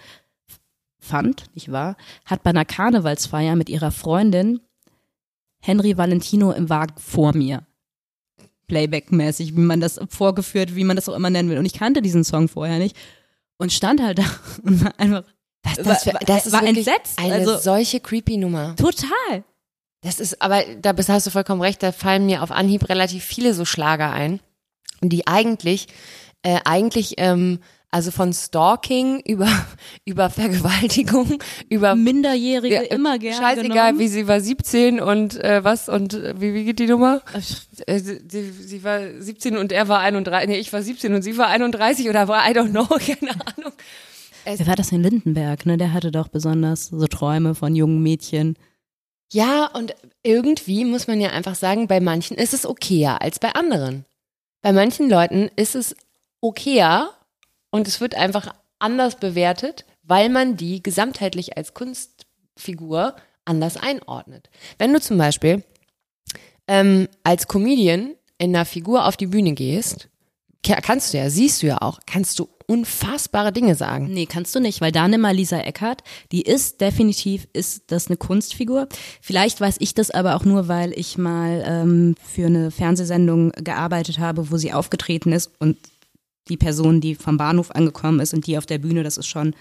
[1.01, 4.61] fand, nicht wahr, hat bei einer Karnevalsfeier mit ihrer Freundin
[5.61, 7.67] Henry Valentino im Wagen vor mir.
[8.69, 11.59] Playback-mäßig, wie man das vorgeführt, wie man das auch immer nennen will.
[11.59, 12.97] Und ich kannte diesen Song vorher nicht
[13.59, 14.25] und stand halt da
[14.63, 15.25] und war einfach
[15.65, 17.19] was das, für, das war, war entsetzt.
[17.19, 18.77] Eine also, solche creepy Nummer.
[18.77, 19.43] Total.
[20.07, 23.55] Das ist, aber da hast du vollkommen recht, da fallen mir auf Anhieb relativ viele
[23.55, 24.38] so Schlager ein,
[25.01, 25.88] die eigentlich,
[26.42, 27.59] äh, eigentlich, ähm,
[27.90, 29.49] also von Stalking über,
[30.05, 33.37] über Vergewaltigung, über Minderjährige ja, immer gerne.
[33.37, 33.99] Scheißegal, genommen.
[33.99, 37.21] wie sie war 17 und äh, was und äh, wie, wie geht die Nummer?
[37.87, 41.37] Äh, sie, sie war 17 und er war 31, nee, ich war 17 und sie
[41.37, 43.73] war 31 oder war, I don't know, keine Ahnung.
[44.45, 45.77] Wer war das in Lindenberg, ne?
[45.77, 48.57] Der hatte doch besonders so Träume von jungen Mädchen.
[49.33, 53.53] Ja, und irgendwie muss man ja einfach sagen, bei manchen ist es okayer als bei
[53.53, 54.05] anderen.
[54.62, 55.97] Bei manchen Leuten ist es
[56.41, 57.11] okayer
[57.71, 64.51] und es wird einfach anders bewertet, weil man die gesamtheitlich als Kunstfigur anders einordnet.
[64.79, 65.65] Wenn du zum Beispiel
[66.69, 70.09] ähm, als Comedian in einer Figur auf die Bühne gehst,
[70.62, 74.09] kannst du ja, siehst du ja auch, kannst du unfassbare Dinge sagen.
[74.12, 78.09] Nee, kannst du nicht, weil da nimm mal Lisa Eckert, die ist definitiv, ist das
[78.09, 78.88] eine Kunstfigur.
[79.21, 84.19] Vielleicht weiß ich das aber auch nur, weil ich mal ähm, für eine Fernsehsendung gearbeitet
[84.19, 85.77] habe, wo sie aufgetreten ist und
[86.49, 89.55] die Person, die vom Bahnhof angekommen ist und die auf der Bühne, das ist schon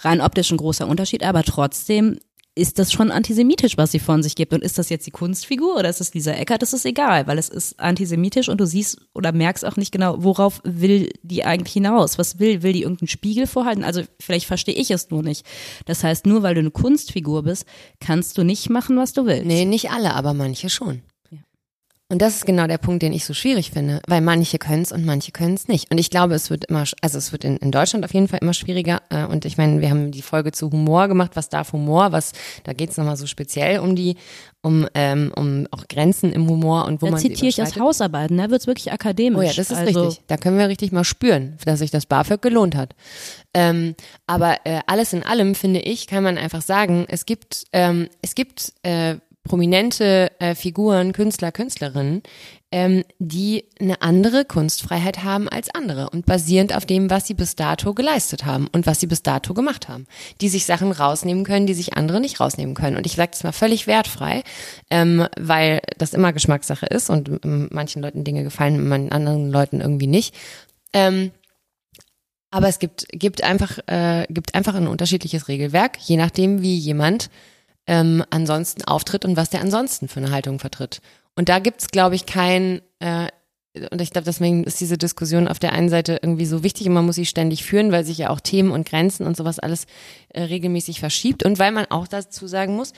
[0.00, 2.18] rein optisch ein großer Unterschied, aber trotzdem
[2.54, 4.52] ist das schon antisemitisch, was sie von sich gibt.
[4.52, 6.60] Und ist das jetzt die Kunstfigur oder ist es Lisa Eckert?
[6.60, 10.16] Das ist egal, weil es ist antisemitisch und du siehst oder merkst auch nicht genau,
[10.18, 12.18] worauf will die eigentlich hinaus?
[12.18, 12.62] Was will?
[12.62, 13.84] Will die irgendeinen Spiegel vorhalten?
[13.84, 15.46] Also vielleicht verstehe ich es nur nicht.
[15.86, 17.64] Das heißt, nur weil du eine Kunstfigur bist,
[18.00, 19.46] kannst du nicht machen, was du willst.
[19.46, 21.02] Nee, nicht alle, aber manche schon.
[22.12, 24.92] Und das ist genau der Punkt, den ich so schwierig finde, weil manche können es
[24.92, 25.90] und manche können es nicht.
[25.90, 28.40] Und ich glaube, es wird immer, also es wird in, in Deutschland auf jeden Fall
[28.42, 29.00] immer schwieriger.
[29.08, 31.30] Äh, und ich meine, wir haben die Folge zu Humor gemacht.
[31.36, 32.12] Was darf Humor?
[32.12, 32.32] Was,
[32.64, 34.16] da geht es nochmal so speziell um die,
[34.60, 37.22] um, ähm, um auch Grenzen im Humor und wo da man.
[37.22, 39.38] Da zitiere ich aus Hausarbeiten, da wird's wirklich akademisch.
[39.38, 40.24] Oh ja, das ist also richtig.
[40.26, 42.94] Da können wir richtig mal spüren, dass sich das BAföG gelohnt hat.
[43.54, 43.94] Ähm,
[44.26, 48.34] aber äh, alles in allem finde ich, kann man einfach sagen, es gibt, ähm, es
[48.34, 52.22] gibt äh, prominente äh, Figuren, Künstler, Künstlerinnen,
[52.70, 57.56] ähm, die eine andere Kunstfreiheit haben als andere und basierend auf dem, was sie bis
[57.56, 60.06] dato geleistet haben und was sie bis dato gemacht haben,
[60.40, 62.96] die sich Sachen rausnehmen können, die sich andere nicht rausnehmen können.
[62.96, 64.42] Und ich sage das mal völlig wertfrei,
[64.90, 69.80] ähm, weil das immer Geschmackssache ist und ähm, manchen Leuten Dinge gefallen, manchen anderen Leuten
[69.80, 70.34] irgendwie nicht.
[70.92, 71.32] Ähm,
[72.50, 77.28] aber es gibt, gibt einfach, äh, gibt einfach ein unterschiedliches Regelwerk, je nachdem, wie jemand
[77.86, 81.00] ähm, ansonsten auftritt und was der ansonsten für eine Haltung vertritt.
[81.34, 83.28] Und da gibt's, glaube ich, kein, äh,
[83.90, 86.92] und ich glaube, deswegen ist diese Diskussion auf der einen Seite irgendwie so wichtig und
[86.92, 89.86] man muss sie ständig führen, weil sich ja auch Themen und Grenzen und sowas alles
[90.28, 92.92] äh, regelmäßig verschiebt und weil man auch dazu sagen muss,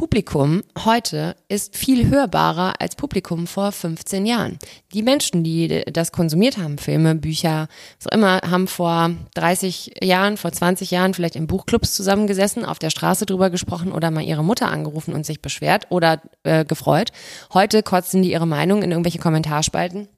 [0.00, 4.58] Publikum heute ist viel hörbarer als Publikum vor 15 Jahren.
[4.94, 10.38] Die Menschen, die das konsumiert haben, Filme, Bücher, was auch immer, haben vor 30 Jahren,
[10.38, 14.42] vor 20 Jahren vielleicht in Buchclubs zusammengesessen, auf der Straße drüber gesprochen oder mal ihre
[14.42, 17.12] Mutter angerufen und sich beschwert oder äh, gefreut.
[17.52, 20.08] Heute kotzen die ihre Meinung in irgendwelche Kommentarspalten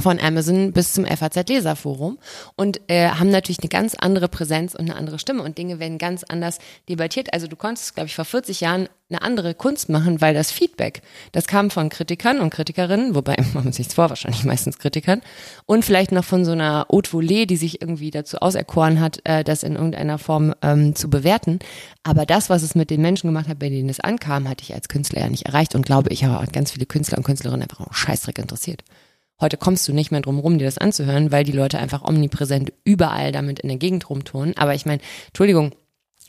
[0.00, 2.18] von Amazon bis zum FAZ-Leserforum
[2.56, 5.98] und äh, haben natürlich eine ganz andere Präsenz und eine andere Stimme und Dinge werden
[5.98, 7.32] ganz anders debattiert.
[7.32, 11.02] Also du konntest, glaube ich, vor 40 Jahren eine andere Kunst machen, weil das Feedback,
[11.30, 15.22] das kam von Kritikern und Kritikerinnen, wobei man sich nichts vor, wahrscheinlich meistens Kritikern,
[15.64, 19.44] und vielleicht noch von so einer Haute Volée, die sich irgendwie dazu auserkoren hat, äh,
[19.44, 21.60] das in irgendeiner Form ähm, zu bewerten.
[22.02, 24.74] Aber das, was es mit den Menschen gemacht hat, bei denen es ankam, hatte ich
[24.74, 27.62] als Künstler ja nicht erreicht und glaube ich, habe auch ganz viele Künstler und Künstlerinnen
[27.62, 28.82] einfach auch Scheißdreck interessiert.
[29.40, 32.72] Heute kommst du nicht mehr drum rum, dir das anzuhören, weil die Leute einfach omnipräsent
[32.84, 34.54] überall damit in der Gegend rumtun.
[34.56, 35.74] Aber ich meine, Entschuldigung,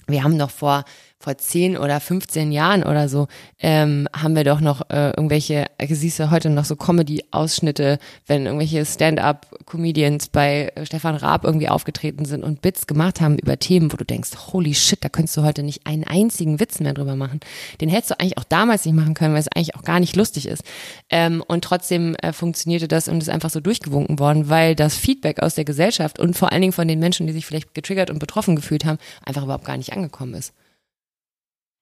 [0.07, 0.83] wir haben doch vor
[1.19, 3.27] vor 10 oder 15 Jahren oder so,
[3.59, 8.45] ähm, haben wir doch noch äh, irgendwelche, äh, siehst du heute noch so Comedy-Ausschnitte, wenn
[8.45, 13.91] irgendwelche Stand-up-Comedians bei äh, Stefan Raab irgendwie aufgetreten sind und Bits gemacht haben über Themen,
[13.91, 17.15] wo du denkst, holy shit, da könntest du heute nicht einen einzigen Witz mehr drüber
[17.15, 17.39] machen.
[17.81, 20.15] Den hättest du eigentlich auch damals nicht machen können, weil es eigentlich auch gar nicht
[20.15, 20.63] lustig ist.
[21.09, 25.41] Ähm, und trotzdem äh, funktionierte das und ist einfach so durchgewunken worden, weil das Feedback
[25.41, 28.19] aus der Gesellschaft und vor allen Dingen von den Menschen, die sich vielleicht getriggert und
[28.19, 30.53] betroffen gefühlt haben, einfach überhaupt gar nicht angekommen ist.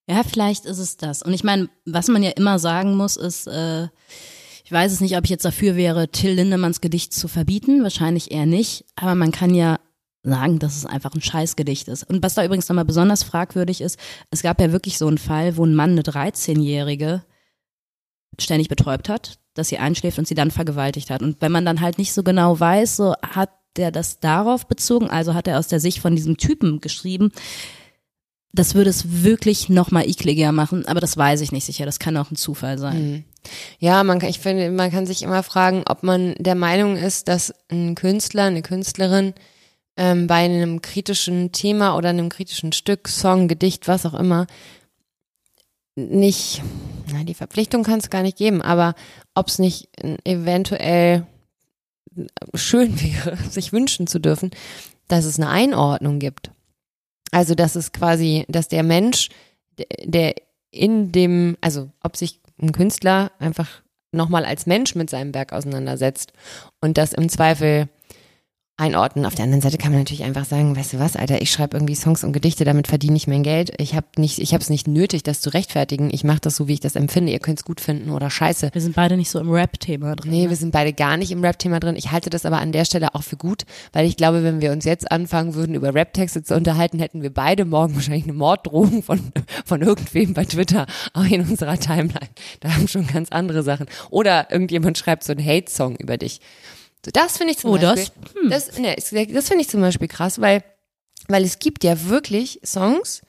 [0.07, 1.21] Ja, vielleicht ist es das.
[1.23, 3.87] Und ich meine, was man ja immer sagen muss, ist, äh,
[4.63, 7.83] ich weiß es nicht, ob ich jetzt dafür wäre, Till Lindemanns Gedicht zu verbieten.
[7.83, 8.85] Wahrscheinlich eher nicht.
[8.95, 9.79] Aber man kann ja
[10.23, 12.03] sagen, dass es einfach ein Scheißgedicht ist.
[12.03, 13.99] Und was da übrigens nochmal besonders fragwürdig ist,
[14.31, 17.23] es gab ja wirklich so einen Fall, wo ein Mann eine 13-Jährige
[18.39, 21.21] ständig betäubt hat, dass sie einschläft und sie dann vergewaltigt hat.
[21.21, 25.09] Und wenn man dann halt nicht so genau weiß, so hat der das darauf bezogen,
[25.09, 27.31] also hat er aus der Sicht von diesem Typen geschrieben,
[28.55, 31.85] das würde es wirklich noch mal ekliger machen, aber das weiß ich nicht sicher.
[31.85, 32.93] Das kann auch ein Zufall sein.
[32.93, 33.23] Hm.
[33.79, 37.27] Ja, man kann, ich finde, man kann sich immer fragen, ob man der Meinung ist,
[37.27, 39.33] dass ein Künstler, eine Künstlerin
[39.97, 44.47] ähm, bei einem kritischen Thema oder einem kritischen Stück, Song, Gedicht, was auch immer,
[45.95, 46.61] nicht,
[47.11, 48.95] na, die Verpflichtung kann es gar nicht geben, aber
[49.33, 49.89] ob es nicht
[50.23, 51.27] eventuell
[52.53, 54.51] schön wäre, sich wünschen zu dürfen,
[55.07, 56.51] dass es eine Einordnung gibt.
[57.31, 59.29] Also, dass es quasi, dass der Mensch,
[60.03, 60.35] der
[60.71, 66.33] in dem, also ob sich ein Künstler einfach nochmal als Mensch mit seinem Werk auseinandersetzt
[66.81, 67.89] und das im Zweifel
[68.77, 69.25] einordnen.
[69.25, 71.77] Auf der anderen Seite kann man natürlich einfach sagen, weißt du was, Alter, ich schreibe
[71.77, 73.71] irgendwie Songs und Gedichte, damit verdiene ich mein Geld.
[73.79, 76.09] Ich habe nicht, ich habe es nicht nötig, das zu rechtfertigen.
[76.11, 77.31] Ich mache das so, wie ich das empfinde.
[77.31, 78.71] Ihr könnt es gut finden oder scheiße.
[78.73, 80.31] Wir sind beide nicht so im Rap-Thema drin.
[80.31, 80.49] Nee, ne?
[80.49, 81.95] wir sind beide gar nicht im Rap-Thema drin.
[81.95, 84.73] Ich halte das aber an der Stelle auch für gut, weil ich glaube, wenn wir
[84.73, 89.03] uns jetzt anfangen würden, über Rap-Texte zu unterhalten, hätten wir beide morgen wahrscheinlich eine Morddrohung
[89.03, 89.21] von,
[89.63, 92.29] von irgendwem bei Twitter auch in unserer Timeline.
[92.59, 93.85] Da haben schon ganz andere Sachen.
[94.09, 96.41] Oder irgendjemand schreibt so einen Hate-Song über dich.
[97.05, 98.13] So, das finde ich zum oh, Beispiel.
[98.21, 98.49] Das, hm.
[98.49, 100.63] das, ne, das finde ich zum Beispiel krass, weil,
[101.27, 103.21] weil es gibt ja wirklich Songs,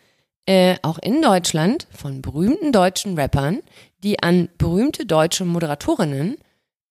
[0.46, 3.60] äh, auch in Deutschland, von berühmten deutschen Rappern,
[4.02, 6.38] die an berühmte deutsche Moderatorinnen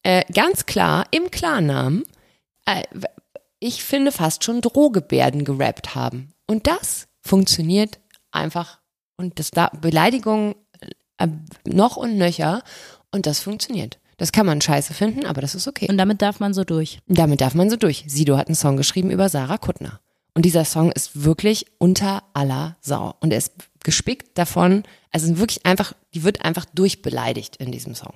[0.03, 2.03] äh, ganz klar im Klarnamen,
[2.65, 2.83] äh,
[3.59, 6.33] ich finde fast schon Drohgebärden gerappt haben.
[6.45, 7.99] Und das funktioniert
[8.31, 8.79] einfach.
[9.17, 10.55] Und das da Beleidigung
[11.17, 11.27] äh,
[11.63, 12.61] noch und nöcher.
[13.11, 13.97] Und das funktioniert.
[14.17, 15.87] Das kann man scheiße finden, aber das ist okay.
[15.89, 16.99] Und damit darf man so durch.
[17.07, 18.05] Damit darf man so durch.
[18.07, 19.99] Sido hat einen Song geschrieben über Sarah Kuttner.
[20.33, 23.15] Und dieser Song ist wirklich unter aller Sau.
[23.19, 28.13] Und er ist gespickt davon, also wirklich einfach, die wird einfach durchbeleidigt in diesem Song.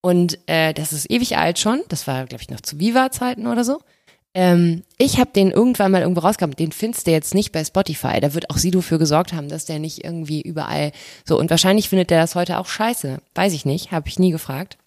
[0.00, 1.82] Und äh, das ist ewig alt schon.
[1.88, 3.80] Das war, glaube ich, noch zu Viva-Zeiten oder so.
[4.34, 6.56] Ähm, ich habe den irgendwann mal irgendwo rausgekommen.
[6.56, 8.20] Den findest du jetzt nicht bei Spotify.
[8.20, 10.92] Da wird auch Sido für gesorgt haben, dass der nicht irgendwie überall
[11.24, 11.38] so.
[11.38, 13.18] Und wahrscheinlich findet der das heute auch scheiße.
[13.34, 14.78] Weiß ich nicht, habe ich nie gefragt.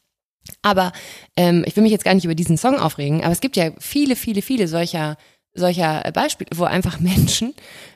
[0.62, 0.92] Aber
[1.36, 3.72] ähm, ich will mich jetzt gar nicht über diesen Song aufregen, aber es gibt ja
[3.80, 5.18] viele, viele, viele solcher,
[5.54, 7.54] solcher Beispiele, wo einfach Menschen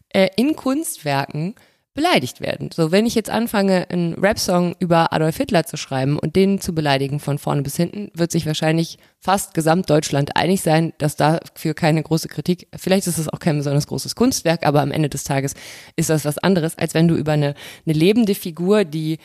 [0.10, 1.56] äh, in Kunstwerken
[1.96, 2.70] beleidigt werden.
[2.72, 6.74] So, wenn ich jetzt anfange, einen Rap-Song über Adolf Hitler zu schreiben und den zu
[6.74, 12.02] beleidigen von vorne bis hinten, wird sich wahrscheinlich fast Gesamtdeutschland einig sein, dass dafür keine
[12.02, 15.56] große Kritik, vielleicht ist es auch kein besonders großes Kunstwerk, aber am Ende des Tages
[15.98, 19.18] ist das was anderes, als wenn du über eine, eine lebende Figur, die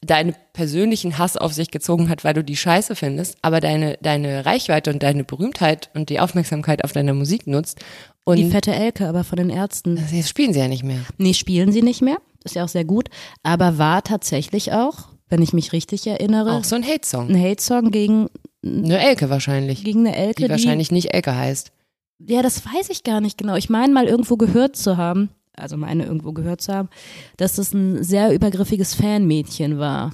[0.00, 4.46] deinen persönlichen Hass auf sich gezogen hat, weil du die scheiße findest, aber deine, deine
[4.46, 7.80] Reichweite und deine Berühmtheit und die Aufmerksamkeit auf deine Musik nutzt.
[8.24, 9.98] Und die fette Elke, aber von den Ärzten.
[10.12, 11.00] Jetzt spielen sie ja nicht mehr.
[11.16, 12.18] Nee, spielen sie nicht mehr.
[12.44, 13.08] Ist ja auch sehr gut.
[13.42, 16.52] Aber war tatsächlich auch, wenn ich mich richtig erinnere.
[16.52, 17.28] Auch so ein Hate-Song.
[17.30, 18.28] Ein Hate-Song gegen
[18.64, 19.82] Eine Elke wahrscheinlich.
[19.82, 21.72] gegen eine Elke, Die wahrscheinlich nicht Elke heißt.
[22.20, 23.56] Ja, das weiß ich gar nicht genau.
[23.56, 26.88] Ich meine mal irgendwo gehört zu haben, also meine irgendwo gehört zu haben,
[27.36, 30.12] dass das ein sehr übergriffiges Fanmädchen war.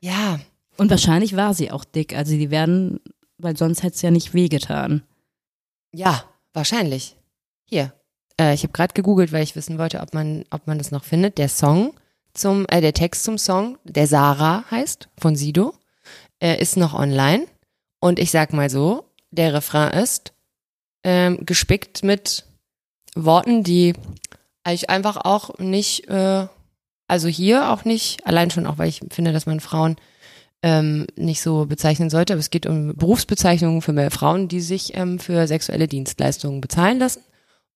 [0.00, 0.40] Ja,
[0.76, 2.16] Und wahrscheinlich war sie auch dick.
[2.16, 3.00] Also die werden,
[3.38, 5.02] weil sonst hätte es ja nicht wehgetan.
[5.92, 7.16] ja, wahrscheinlich.
[7.66, 7.92] Hier.
[8.38, 11.04] Äh, ich habe gerade gegoogelt, weil ich wissen wollte, ob man, ob man das noch
[11.04, 11.38] findet.
[11.38, 11.94] Der Song
[12.34, 15.74] zum, äh, der Text zum Song, der Sarah heißt, von Sido,
[16.40, 17.46] äh, ist noch online.
[18.00, 20.32] Und ich sag mal so, der Refrain ist
[21.04, 22.44] ähm, gespickt mit
[23.14, 23.94] Worten, die
[24.68, 26.46] ich einfach auch nicht, äh,
[27.06, 29.96] also hier auch nicht, allein schon auch, weil ich finde, dass man Frauen
[30.62, 34.96] ähm, nicht so bezeichnen sollte, aber es geht um Berufsbezeichnungen für mehr Frauen, die sich
[34.96, 37.22] ähm, für sexuelle Dienstleistungen bezahlen lassen.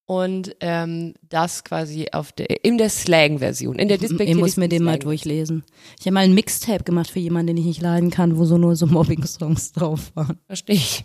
[0.06, 4.82] Und ähm, das quasi auf der, in der Slang-Version, in der Ich muss mir den
[4.82, 5.64] mal durchlesen.
[6.00, 8.56] Ich habe mal ein Mixtape gemacht für jemanden, den ich nicht leiden kann, wo so
[8.56, 10.38] nur so Mobbing-Songs drauf waren.
[10.46, 11.04] Verstehe ich.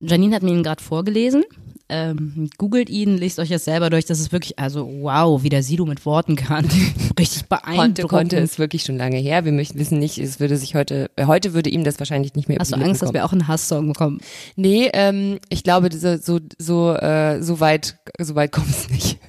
[0.00, 1.44] Janine hat mir ihn gerade vorgelesen.
[1.94, 4.04] Ähm, googelt ihn, lest euch das selber durch.
[4.04, 6.68] Das ist wirklich, also wow, wie der Sido mit Worten kann.
[7.18, 7.78] Richtig beeindruckend.
[7.78, 9.44] Konnte, konnte ist wirklich schon lange her.
[9.44, 12.48] Wir möchten wissen nicht, es würde sich heute, äh, heute würde ihm das wahrscheinlich nicht
[12.48, 14.18] mehr Hast du Angst, dass wir auch einen Hasssong bekommen?
[14.56, 19.18] Nee, ähm, ich glaube, so, so, so, äh, so weit, so weit kommt es nicht.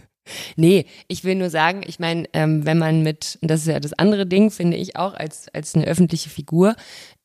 [0.56, 3.80] Nee, ich will nur sagen, ich meine, ähm, wenn man mit, und das ist ja
[3.80, 6.76] das andere Ding, finde ich auch, als, als eine öffentliche Figur,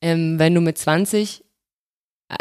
[0.03, 1.43] ähm, wenn du mit 20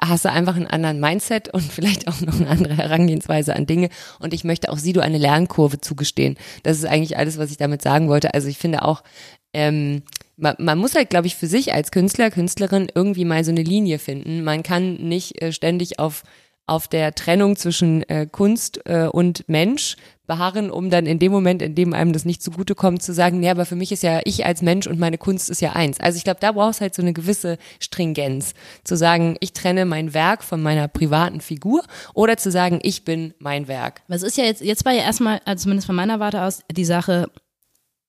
[0.02, 3.88] hast du einfach einen anderen Mindset und vielleicht auch noch eine andere Herangehensweise an Dinge.
[4.18, 6.36] Und ich möchte auch Sido eine Lernkurve zugestehen.
[6.62, 8.34] Das ist eigentlich alles, was ich damit sagen wollte.
[8.34, 9.02] Also ich finde auch,
[9.52, 10.02] ähm,
[10.36, 13.62] man, man muss halt, glaube ich, für sich als Künstler, Künstlerin irgendwie mal so eine
[13.62, 14.42] Linie finden.
[14.42, 16.22] Man kann nicht äh, ständig auf
[16.70, 19.96] auf der Trennung zwischen äh, Kunst äh, und Mensch
[20.28, 23.50] beharren, um dann in dem Moment, in dem einem das nicht zugutekommt, zu sagen, nee,
[23.50, 25.98] aber für mich ist ja ich als Mensch und meine Kunst ist ja eins.
[25.98, 28.54] Also ich glaube, da brauchst halt so eine gewisse Stringenz,
[28.84, 31.82] zu sagen, ich trenne mein Werk von meiner privaten Figur
[32.14, 34.02] oder zu sagen, ich bin mein Werk.
[34.06, 36.84] Was ist ja jetzt, jetzt war ja erstmal, also zumindest von meiner Warte aus, die
[36.84, 37.28] Sache,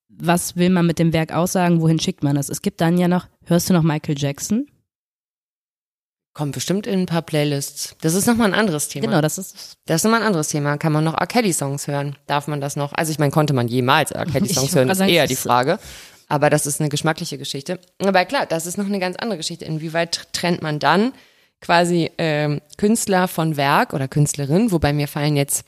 [0.08, 2.50] was will man mit dem Werk aussagen, wohin schickt man das?
[2.50, 4.68] Es gibt dann ja noch, hörst du noch Michael Jackson?
[6.34, 7.96] Kommt bestimmt in ein paar Playlists.
[8.02, 9.08] Das ist nochmal ein anderes Thema.
[9.08, 10.78] Genau, das ist, Das ist nochmal ein anderes Thema.
[10.78, 11.28] Kann man noch R.
[11.28, 12.16] Kelly-Songs hören?
[12.26, 12.94] Darf man das noch?
[12.94, 14.26] Also ich meine, konnte man jemals R.
[14.32, 14.90] Kelly-Songs hören?
[14.90, 15.78] Ist eher die Frage.
[16.30, 17.80] Aber das ist eine geschmackliche Geschichte.
[18.00, 19.66] Aber klar, das ist noch eine ganz andere Geschichte.
[19.66, 21.12] Inwieweit trennt man dann
[21.60, 24.72] quasi ähm, Künstler von Werk oder Künstlerin?
[24.72, 25.66] Wobei mir fallen jetzt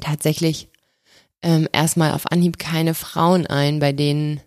[0.00, 0.68] tatsächlich
[1.42, 4.40] ähm, erstmal auf Anhieb keine Frauen ein, bei denen,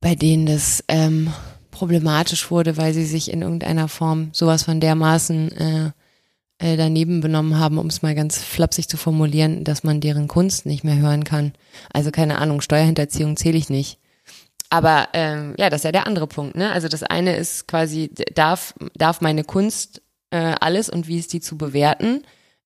[0.00, 1.32] bei denen das ähm,
[1.76, 5.90] problematisch wurde, weil sie sich in irgendeiner Form sowas von dermaßen äh,
[6.58, 10.64] äh, daneben benommen haben, um es mal ganz flapsig zu formulieren, dass man deren Kunst
[10.64, 11.52] nicht mehr hören kann.
[11.92, 13.98] Also keine Ahnung, Steuerhinterziehung zähle ich nicht.
[14.70, 16.56] Aber ähm, ja, das ist ja der andere Punkt.
[16.56, 16.72] Ne?
[16.72, 21.40] Also das eine ist quasi, darf, darf meine Kunst äh, alles und wie ist die
[21.40, 22.22] zu bewerten,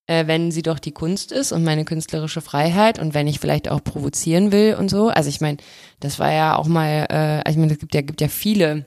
[0.07, 3.68] äh, wenn sie doch die Kunst ist und meine künstlerische Freiheit und wenn ich vielleicht
[3.68, 5.09] auch provozieren will und so.
[5.09, 5.59] Also ich meine,
[5.99, 8.87] das war ja auch mal, äh, ich meine, es gibt ja, gibt ja viele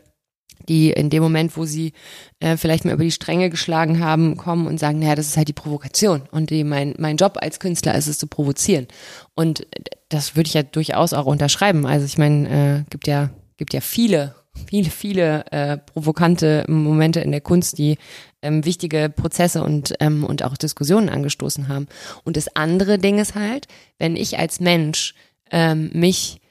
[0.69, 1.93] die in dem Moment, wo sie
[2.39, 5.47] äh, vielleicht mal über die Stränge geschlagen haben, kommen und sagen, naja, das ist halt
[5.47, 6.23] die Provokation.
[6.31, 8.87] Und die, mein, mein Job als Künstler ist es zu provozieren.
[9.35, 9.65] Und
[10.09, 11.85] das würde ich ja durchaus auch unterschreiben.
[11.85, 12.49] Also ich meine,
[12.79, 14.35] äh, gibt ja, gibt ja viele,
[14.67, 17.97] viele, viele äh, provokante Momente in der Kunst, die
[18.41, 21.87] ähm, wichtige Prozesse und, ähm, und auch Diskussionen angestoßen haben.
[22.23, 25.15] Und das andere Ding ist halt, wenn ich als Mensch
[25.51, 26.41] ähm, mich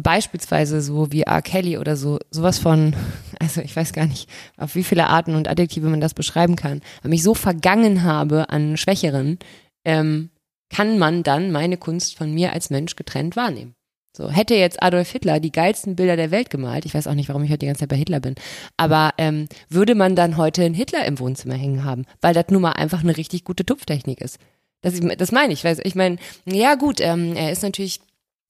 [0.00, 1.42] beispielsweise so wie R.
[1.42, 2.94] Kelly oder so, sowas von,
[3.40, 6.80] also ich weiß gar nicht, auf wie viele Arten und Adjektive man das beschreiben kann,
[7.02, 9.38] wenn ich so vergangen habe an Schwächeren,
[9.84, 10.30] ähm,
[10.70, 13.74] kann man dann meine Kunst von mir als Mensch getrennt wahrnehmen.
[14.16, 17.28] So, hätte jetzt Adolf Hitler die geilsten Bilder der Welt gemalt, ich weiß auch nicht,
[17.28, 18.34] warum ich heute die ganze Zeit bei Hitler bin,
[18.76, 22.62] aber ähm, würde man dann heute einen Hitler im Wohnzimmer hängen haben, weil das nun
[22.62, 24.38] mal einfach eine richtig gute Tupftechnik ist.
[24.80, 28.00] Das, das meine ich, weil ich meine, ja gut, ähm, er ist natürlich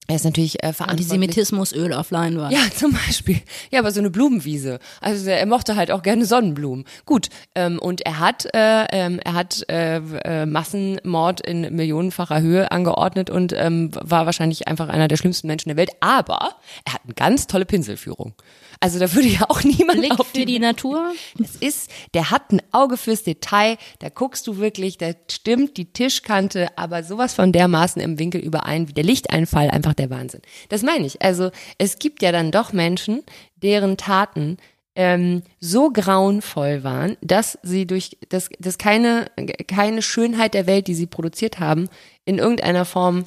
[0.07, 1.11] er ist natürlich äh, verantwortlich.
[1.11, 2.51] Antisemitismus, Öl auf Leinwand.
[2.51, 3.41] Ja, zum Beispiel.
[3.69, 4.79] Ja, aber so eine Blumenwiese.
[5.01, 6.85] Also er mochte halt auch gerne Sonnenblumen.
[7.05, 7.29] Gut.
[7.53, 13.29] Ähm, und er hat, äh, ähm, er hat äh, äh, Massenmord in millionenfacher Höhe angeordnet
[13.29, 15.91] und ähm, war wahrscheinlich einfach einer der schlimmsten Menschen der Welt.
[15.99, 18.33] Aber er hat eine ganz tolle Pinselführung.
[18.81, 21.13] Also da würde ja auch niemand Blick auf für die Natur.
[21.43, 25.91] es ist, der hat ein Auge fürs Detail, da guckst du wirklich, da stimmt die
[25.91, 30.41] Tischkante, aber sowas von dermaßen im Winkel überein, wie der Lichteinfall, einfach der Wahnsinn.
[30.69, 31.21] Das meine ich.
[31.21, 33.23] Also es gibt ja dann doch Menschen,
[33.57, 34.57] deren Taten
[34.95, 39.27] ähm, so grauenvoll waren, dass sie durch, dass, dass keine,
[39.67, 41.89] keine Schönheit der Welt, die sie produziert haben,
[42.25, 43.25] in irgendeiner Form,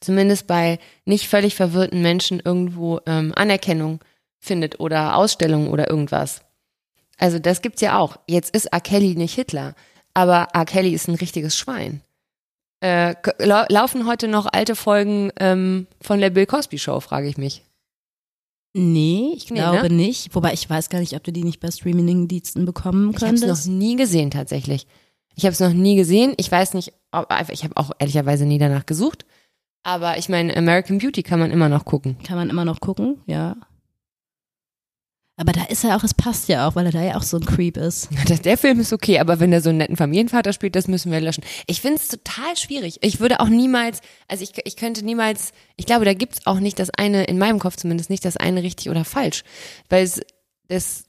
[0.00, 4.00] zumindest bei nicht völlig verwirrten Menschen, irgendwo ähm, Anerkennung
[4.44, 6.42] findet oder Ausstellungen oder irgendwas.
[7.18, 8.16] Also das gibt's ja auch.
[8.28, 8.80] Jetzt ist R.
[8.80, 9.74] Kelly nicht Hitler,
[10.14, 10.64] aber R.
[10.64, 12.00] Kelly ist ein richtiges Schwein.
[12.80, 17.62] Äh, laufen heute noch alte Folgen ähm, von der Bill Cosby Show, frage ich mich.
[18.76, 19.94] Nee, ich Nee, glaube ne?
[19.94, 20.34] nicht.
[20.34, 23.40] Wobei ich weiß gar nicht, ob du die nicht bei Streaming-Diensten bekommen Ich habe es
[23.40, 23.66] könntest.
[23.68, 24.86] noch nie gesehen tatsächlich.
[25.36, 26.34] Ich habe es noch nie gesehen.
[26.36, 29.24] Ich weiß nicht, ob, ich habe auch ehrlicherweise nie danach gesucht.
[29.84, 32.16] Aber ich meine, American Beauty kann man immer noch gucken.
[32.24, 33.56] Kann man immer noch gucken, ja.
[35.36, 37.36] Aber da ist er auch, es passt ja auch, weil er da ja auch so
[37.36, 38.08] ein Creep ist.
[38.28, 41.10] Der, der Film ist okay, aber wenn er so einen netten Familienvater spielt, das müssen
[41.10, 41.44] wir löschen.
[41.66, 42.98] Ich finde es total schwierig.
[43.02, 46.78] Ich würde auch niemals, also ich, ich könnte niemals, ich glaube, da gibt's auch nicht
[46.78, 49.42] das eine, in meinem Kopf zumindest nicht das eine richtig oder falsch.
[49.88, 50.20] Weil es,
[50.68, 51.04] das,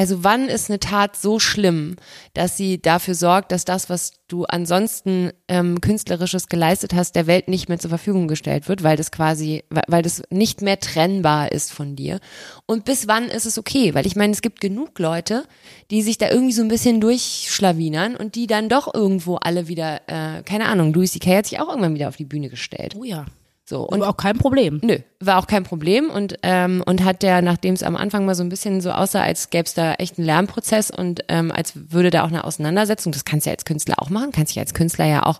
[0.00, 1.96] also wann ist eine Tat so schlimm,
[2.32, 7.48] dass sie dafür sorgt, dass das, was du ansonsten ähm, künstlerisches geleistet hast, der Welt
[7.48, 11.70] nicht mehr zur Verfügung gestellt wird, weil das quasi, weil, das nicht mehr trennbar ist
[11.70, 12.18] von dir.
[12.64, 13.92] Und bis wann ist es okay?
[13.92, 15.44] Weil ich meine, es gibt genug Leute,
[15.90, 20.00] die sich da irgendwie so ein bisschen durchschlawinern und die dann doch irgendwo alle wieder,
[20.06, 21.36] äh, keine Ahnung, Louis C.K.
[21.36, 22.94] hat sich auch irgendwann wieder auf die Bühne gestellt.
[22.98, 23.26] Oh ja.
[23.70, 24.80] So, Und und auch kein Problem.
[24.82, 28.34] Nö, war auch kein Problem und ähm, und hat der, nachdem es am Anfang mal
[28.34, 31.74] so ein bisschen so aussah, als gäbe es da echt einen Lernprozess und ähm, als
[31.92, 34.58] würde da auch eine Auseinandersetzung, das kannst du ja als Künstler auch machen, kannst dich
[34.58, 35.38] als Künstler ja auch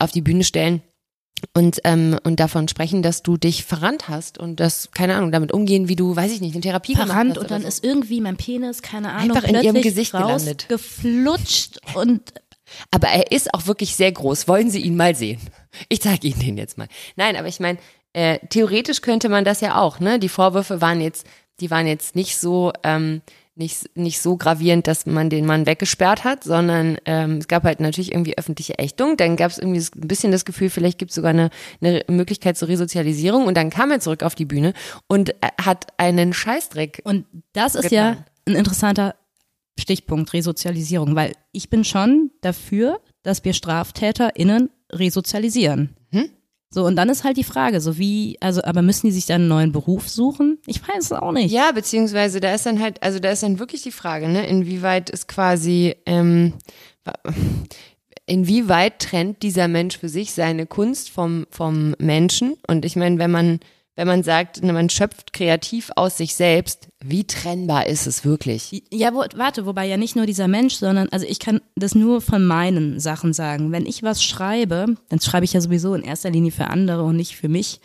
[0.00, 0.82] auf die Bühne stellen
[1.54, 5.52] und ähm, und davon sprechen, dass du dich verrannt hast und das keine Ahnung damit
[5.52, 7.68] umgehen, wie du, weiß ich nicht, eine Therapie gemacht Verrannt hast und dann so.
[7.68, 10.66] ist irgendwie mein Penis, keine Ahnung, Einfach in ihrem Gesicht gelandet.
[10.68, 12.22] rausgeflutscht und
[12.90, 14.48] Aber er ist auch wirklich sehr groß.
[14.48, 15.40] Wollen Sie ihn mal sehen?
[15.88, 16.88] Ich zeige Ihnen den jetzt mal.
[17.16, 17.78] Nein, aber ich meine,
[18.12, 20.00] äh, theoretisch könnte man das ja auch.
[20.00, 21.26] Ne, die Vorwürfe waren jetzt,
[21.60, 23.22] die waren jetzt nicht so, ähm,
[23.54, 27.80] nicht nicht so gravierend, dass man den Mann weggesperrt hat, sondern ähm, es gab halt
[27.80, 29.16] natürlich irgendwie öffentliche Ächtung.
[29.16, 31.50] Dann gab es irgendwie ein bisschen das Gefühl, vielleicht gibt es sogar eine,
[31.80, 33.46] eine Möglichkeit zur Resozialisierung.
[33.46, 34.74] Und dann kam er zurück auf die Bühne
[35.08, 37.02] und äh, hat einen Scheißdreck.
[37.02, 38.16] Und das ist Getan.
[38.16, 39.16] ja ein interessanter
[39.78, 45.96] Stichpunkt, Resozialisierung, weil ich bin schon dafür, dass wir StraftäterInnen resozialisieren.
[46.10, 46.30] Hm?
[46.70, 49.42] So, und dann ist halt die Frage, so wie, also, aber müssen die sich dann
[49.42, 50.58] einen neuen Beruf suchen?
[50.66, 51.50] Ich weiß es auch nicht.
[51.50, 55.08] Ja, beziehungsweise da ist dann halt, also da ist dann wirklich die Frage, ne, inwieweit
[55.08, 56.52] ist quasi, ähm,
[58.26, 62.56] inwieweit trennt dieser Mensch für sich seine Kunst vom, vom Menschen?
[62.66, 63.60] Und ich meine, wenn man,
[63.98, 68.84] wenn man sagt, man schöpft kreativ aus sich selbst, wie trennbar ist es wirklich?
[68.92, 72.20] Ja, wo, warte, wobei ja nicht nur dieser Mensch, sondern, also ich kann das nur
[72.20, 73.72] von meinen Sachen sagen.
[73.72, 77.16] Wenn ich was schreibe, dann schreibe ich ja sowieso in erster Linie für andere und
[77.16, 77.80] nicht für mich.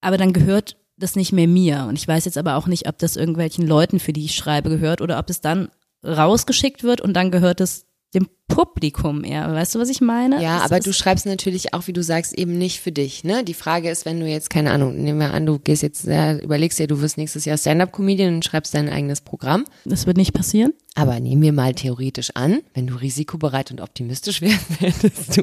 [0.00, 1.84] Aber dann gehört das nicht mehr mir.
[1.86, 4.70] Und ich weiß jetzt aber auch nicht, ob das irgendwelchen Leuten, für die ich schreibe,
[4.70, 5.68] gehört oder ob es dann
[6.02, 7.84] rausgeschickt wird und dann gehört es
[8.14, 9.52] dem Publikum eher.
[9.52, 10.42] Weißt du, was ich meine?
[10.42, 13.24] Ja, Es aber du schreibst natürlich auch, wie du sagst, eben nicht für dich.
[13.24, 13.42] Ne?
[13.42, 16.36] Die Frage ist, wenn du jetzt, keine Ahnung, nehmen wir an, du gehst jetzt, ja,
[16.38, 19.64] überlegst dir, du wirst nächstes Jahr Stand-Up-Comedian und schreibst dein eigenes Programm.
[19.84, 20.72] Das wird nicht passieren.
[20.94, 25.42] Aber nehmen wir mal theoretisch an, wenn du risikobereit und optimistisch wärst, hättest du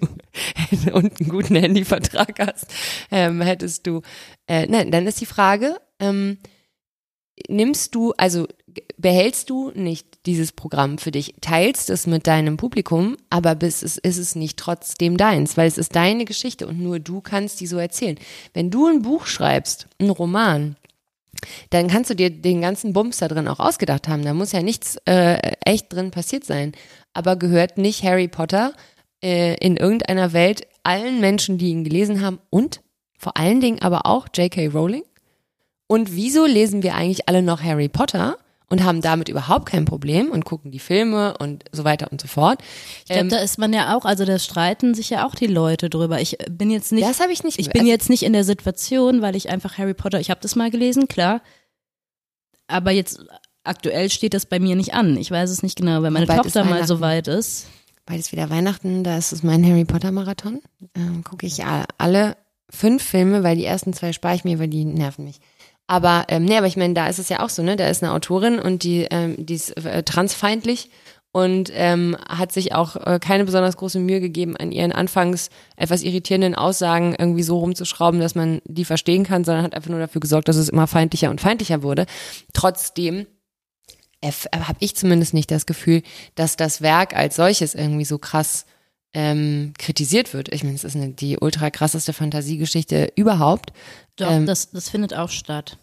[0.93, 2.67] und einen guten Handyvertrag hast,
[3.11, 4.01] ähm, hättest du,
[4.47, 6.37] äh, nein, dann ist die Frage, ähm,
[7.49, 8.47] nimmst du, also
[8.97, 13.97] behältst du nicht dieses Programm für dich, teilst es mit deinem Publikum, aber bis es
[13.97, 17.67] ist es nicht trotzdem deins, weil es ist deine Geschichte und nur du kannst die
[17.67, 18.17] so erzählen.
[18.53, 20.75] Wenn du ein Buch schreibst, einen Roman,
[21.71, 24.23] dann kannst du dir den ganzen Bums da drin auch ausgedacht haben.
[24.23, 26.73] Da muss ja nichts äh, echt drin passiert sein.
[27.13, 28.73] Aber gehört nicht Harry Potter
[29.23, 32.81] äh, in irgendeiner Welt allen Menschen, die ihn gelesen haben und
[33.17, 34.67] vor allen Dingen aber auch J.K.
[34.67, 35.03] Rowling?
[35.87, 38.37] Und wieso lesen wir eigentlich alle noch Harry Potter
[38.71, 42.27] und haben damit überhaupt kein Problem und gucken die Filme und so weiter und so
[42.27, 42.59] fort?
[42.99, 45.47] Ich glaube, Ähm, da ist man ja auch, also da streiten sich ja auch die
[45.47, 46.21] Leute drüber.
[46.21, 47.05] Ich bin jetzt nicht.
[47.05, 47.59] das habe ich nicht.
[47.59, 50.39] Ich bin also, jetzt nicht in der Situation, weil ich einfach Harry Potter, ich habe
[50.41, 51.41] das mal gelesen, klar.
[52.67, 53.19] Aber jetzt
[53.65, 55.17] aktuell steht das bei mir nicht an.
[55.17, 57.67] Ich weiß es nicht genau, wenn meine Bald Tochter mal so weit ist.
[58.05, 60.61] bald ist wieder Weihnachten, da ist es mein Harry Potter Marathon.
[60.95, 61.63] Ähm, Gucke ich
[61.97, 62.37] alle
[62.69, 65.41] fünf Filme, weil die ersten zwei spare ich mir, weil die nerven mich.
[65.91, 67.75] Aber ähm, nee, aber ich meine, da ist es ja auch so, ne?
[67.75, 70.89] Da ist eine Autorin und die, ähm, die ist äh, transfeindlich
[71.33, 76.03] und ähm, hat sich auch äh, keine besonders große Mühe gegeben, an ihren anfangs etwas
[76.03, 80.21] irritierenden Aussagen irgendwie so rumzuschrauben, dass man die verstehen kann, sondern hat einfach nur dafür
[80.21, 82.05] gesorgt, dass es immer feindlicher und feindlicher wurde.
[82.53, 83.27] Trotzdem
[84.23, 86.03] habe ich zumindest nicht das Gefühl,
[86.35, 88.65] dass das Werk als solches irgendwie so krass
[89.13, 90.53] ähm, kritisiert wird.
[90.53, 93.73] Ich meine, es ist eine, die ultra krasseste Fantasiegeschichte überhaupt.
[94.15, 95.77] Doch, Ähm, das, das findet auch statt.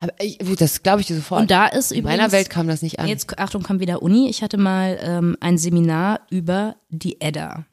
[0.00, 1.42] Aber ich, das glaube ich dir sofort.
[1.42, 3.06] Und da ist In übrigens, meiner Welt kam das nicht an.
[3.06, 4.28] jetzt Achtung, kommt wieder Uni.
[4.30, 7.66] Ich hatte mal ähm, ein Seminar über die Edda.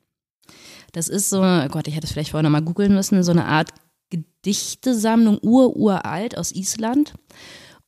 [0.92, 3.46] Das ist so, oh Gott, ich hätte es vielleicht vorher nochmal googeln müssen, so eine
[3.46, 3.70] Art
[4.10, 7.14] Gedichtesammlung, ur-uralt aus Island.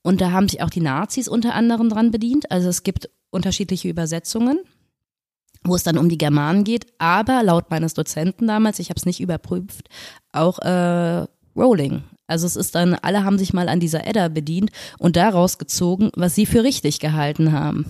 [0.01, 2.49] Und da haben sich auch die Nazis unter anderem dran bedient.
[2.51, 4.59] Also es gibt unterschiedliche Übersetzungen,
[5.63, 6.87] wo es dann um die Germanen geht.
[6.97, 9.89] Aber laut meines Dozenten damals, ich habe es nicht überprüft,
[10.31, 11.25] auch äh,
[11.55, 12.03] Rowling.
[12.29, 16.11] Also es ist dann, alle haben sich mal an dieser Edda bedient und daraus gezogen,
[16.15, 17.85] was sie für richtig gehalten haben.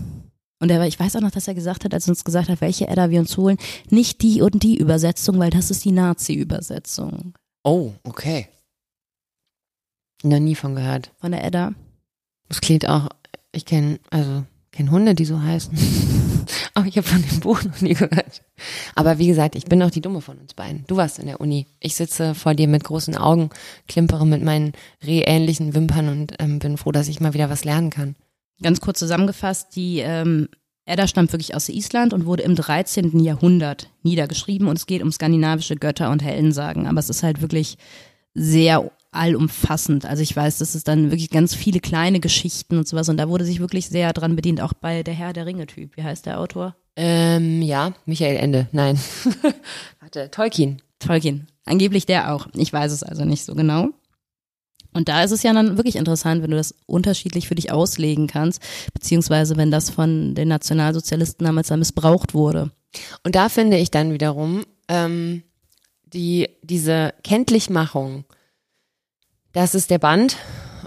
[0.62, 2.62] Und er, ich weiß auch noch, dass er gesagt hat, als er uns gesagt hat,
[2.62, 3.58] welche Edda wir uns holen,
[3.90, 7.34] nicht die und die Übersetzung, weil das ist die Nazi-Übersetzung.
[7.64, 8.48] Oh, okay.
[10.24, 11.12] Noch nie von gehört.
[11.20, 11.74] Von der Edda.
[12.50, 13.10] Das klingt auch,
[13.52, 15.78] ich kenne, also, kenne Hunde, die so heißen.
[16.74, 18.44] Aber ich habe von dem Buch noch nie gehört.
[18.96, 20.86] Aber wie gesagt, ich bin auch die Dumme von uns beiden.
[20.88, 21.68] Du warst in der Uni.
[21.80, 23.50] Ich sitze vor dir mit großen Augen,
[23.88, 24.74] klimpere mit meinen
[25.04, 28.16] rehähnlichen Wimpern und ähm, bin froh, dass ich mal wieder was lernen kann.
[28.62, 30.50] Ganz kurz zusammengefasst, die ähm,
[30.86, 33.20] Edda stammt wirklich aus Island und wurde im 13.
[33.20, 36.88] Jahrhundert niedergeschrieben und es geht um skandinavische Götter und Heldensagen.
[36.88, 37.78] Aber es ist halt wirklich
[38.34, 40.06] sehr allumfassend.
[40.06, 43.30] Also ich weiß, das ist dann wirklich ganz viele kleine Geschichten und sowas und da
[43.30, 45.98] wurde sich wirklich sehr dran bedient, auch bei der Herr der Ringe-Typ.
[45.98, 46.76] Wie heißt der Autor?
[46.96, 48.68] Ähm, ja, Michael Ende.
[48.72, 49.00] Nein.
[50.00, 50.82] Warte, Tolkien.
[51.00, 51.48] Tolkien.
[51.66, 52.48] Angeblich der auch.
[52.54, 53.90] Ich weiß es also nicht so genau.
[54.94, 58.28] Und da ist es ja dann wirklich interessant, wenn du das unterschiedlich für dich auslegen
[58.28, 58.62] kannst,
[58.94, 62.72] beziehungsweise wenn das von den Nationalsozialisten damals dann missbraucht wurde.
[63.24, 65.44] Und da finde ich dann wiederum ähm,
[66.06, 68.26] die diese Kenntlichmachung
[69.54, 70.38] das ist der Band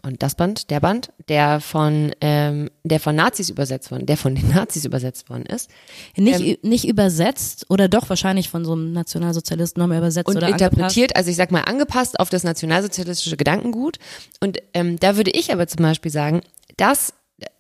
[0.05, 4.35] und das Band, der Band, der von ähm, der von Nazis übersetzt worden, der von
[4.35, 5.71] den Nazis übersetzt worden ist.
[6.17, 10.49] Nicht, ähm, nicht übersetzt oder doch wahrscheinlich von so einem Nationalsozialisten nochmal übersetzt und oder
[10.49, 11.17] interpretiert, angepasst.
[11.17, 13.99] also ich sag mal angepasst auf das nationalsozialistische Gedankengut.
[14.41, 16.43] Und ähm, da würde ich aber zum Beispiel sagen,
[16.77, 17.15] das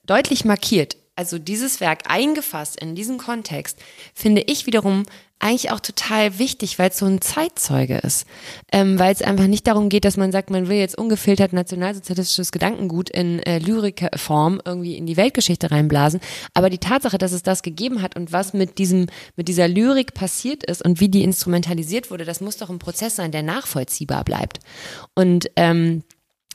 [0.05, 3.79] deutlich markiert, also dieses Werk eingefasst in diesem Kontext,
[4.15, 5.05] finde ich wiederum
[5.43, 8.27] eigentlich auch total wichtig, weil es so ein Zeitzeuge ist.
[8.71, 12.53] Ähm, weil es einfach nicht darum geht, dass man sagt, man will jetzt ungefiltert nationalsozialistisches
[12.53, 16.21] Gedankengut in äh, Lyrikform irgendwie in die Weltgeschichte reinblasen.
[16.55, 20.15] Aber die Tatsache, dass es das gegeben hat und was mit diesem, mit dieser Lyrik
[20.15, 24.23] passiert ist und wie die instrumentalisiert wurde, das muss doch ein Prozess sein, der nachvollziehbar
[24.23, 24.61] bleibt.
[25.17, 26.05] Und ähm,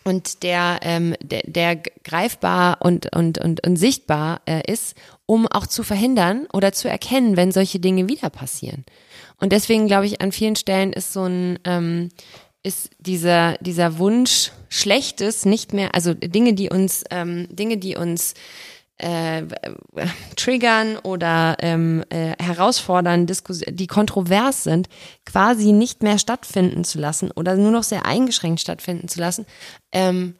[0.07, 4.95] und der, ähm, der, der greifbar und, und, und, und sichtbar äh, ist,
[5.25, 8.85] um auch zu verhindern oder zu erkennen, wenn solche Dinge wieder passieren.
[9.37, 12.07] Und deswegen glaube ich, an vielen Stellen ist so ein, ähm,
[12.63, 18.33] ist dieser, dieser Wunsch Schlechtes nicht mehr, also Dinge, die uns, ähm, Dinge, die uns
[18.97, 19.43] äh,
[20.35, 24.89] triggern oder ähm, äh, herausfordern, Diskus die kontrovers sind,
[25.25, 29.45] quasi nicht mehr stattfinden zu lassen oder nur noch sehr eingeschränkt stattfinden zu lassen,
[29.91, 30.35] ähm,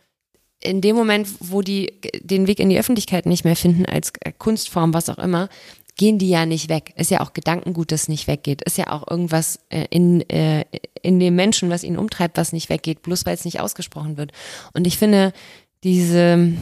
[0.60, 4.93] in dem Moment, wo die den Weg in die Öffentlichkeit nicht mehr finden als Kunstform,
[4.93, 5.49] was auch immer,
[5.97, 6.93] gehen die ja nicht weg.
[6.95, 8.62] Ist ja auch Gedankengut, das nicht weggeht.
[8.62, 10.64] Ist ja auch irgendwas äh, in, äh,
[11.01, 14.32] in dem Menschen, was ihn umtreibt, was nicht weggeht, bloß weil es nicht ausgesprochen wird.
[14.74, 15.34] Und ich finde,
[15.84, 16.53] diese,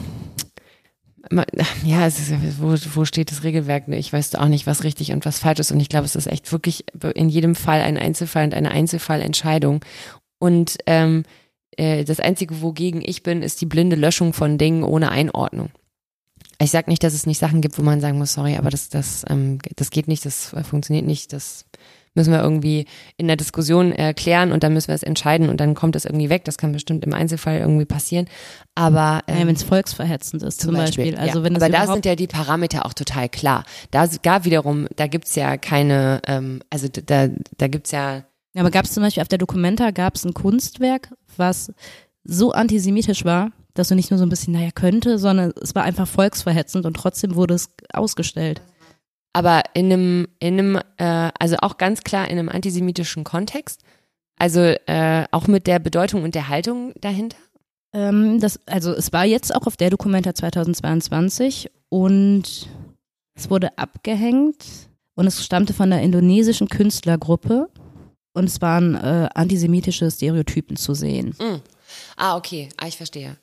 [1.84, 3.88] ja, es ist, wo, wo steht das Regelwerk?
[3.88, 5.72] Ich weiß auch nicht, was richtig und was falsch ist.
[5.72, 9.84] Und ich glaube, es ist echt wirklich in jedem Fall ein Einzelfall und eine Einzelfallentscheidung.
[10.38, 11.24] Und ähm,
[11.76, 15.70] äh, das Einzige, wogegen ich bin, ist die blinde Löschung von Dingen ohne Einordnung.
[16.58, 18.88] Ich sage nicht, dass es nicht Sachen gibt, wo man sagen muss, sorry, aber das,
[18.88, 21.66] das, ähm, das geht nicht, das funktioniert nicht, das
[22.16, 22.86] müssen wir irgendwie
[23.16, 26.30] in der Diskussion erklären und dann müssen wir es entscheiden und dann kommt es irgendwie
[26.30, 26.44] weg.
[26.44, 28.26] Das kann bestimmt im Einzelfall irgendwie passieren.
[28.74, 31.12] Aber ähm, ja, wenn es volksverhetzend ist zum, zum Beispiel.
[31.12, 31.20] Beispiel.
[31.20, 31.44] Also ja.
[31.44, 33.64] wenn Aber da sind ja die Parameter auch total klar.
[33.90, 37.28] Da gar wiederum, da gibt's ja keine, ähm, also da,
[37.58, 38.24] da gibt's ja.
[38.54, 41.70] Ja, aber gab es zum Beispiel auf der Documenta gab es ein Kunstwerk, was
[42.24, 45.84] so antisemitisch war, dass du nicht nur so ein bisschen, naja, könnte, sondern es war
[45.84, 48.60] einfach volksverhetzend und trotzdem wurde es ausgestellt
[49.36, 53.82] aber in einem, in einem, äh, also auch ganz klar in einem antisemitischen Kontext.
[54.38, 57.36] Also äh, auch mit der Bedeutung und der Haltung dahinter?
[57.92, 62.66] Ähm, das, also es war jetzt auch auf der Dokumenta 2022 und
[63.34, 64.64] es wurde abgehängt
[65.16, 67.68] und es stammte von der indonesischen Künstlergruppe
[68.32, 71.34] und es waren äh, antisemitische Stereotypen zu sehen.
[71.38, 71.60] Mm.
[72.16, 72.70] Ah, okay.
[72.78, 73.36] Ah, ich verstehe.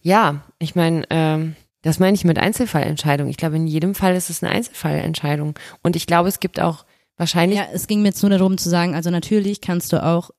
[0.00, 3.28] Ja, ich meine, ähm, das meine ich mit Einzelfallentscheidung.
[3.28, 5.58] Ich glaube, in jedem Fall ist es eine Einzelfallentscheidung.
[5.82, 6.84] Und ich glaube, es gibt auch
[7.16, 7.58] wahrscheinlich.
[7.58, 10.30] Ja, es ging mir jetzt nur darum zu sagen, also natürlich kannst du auch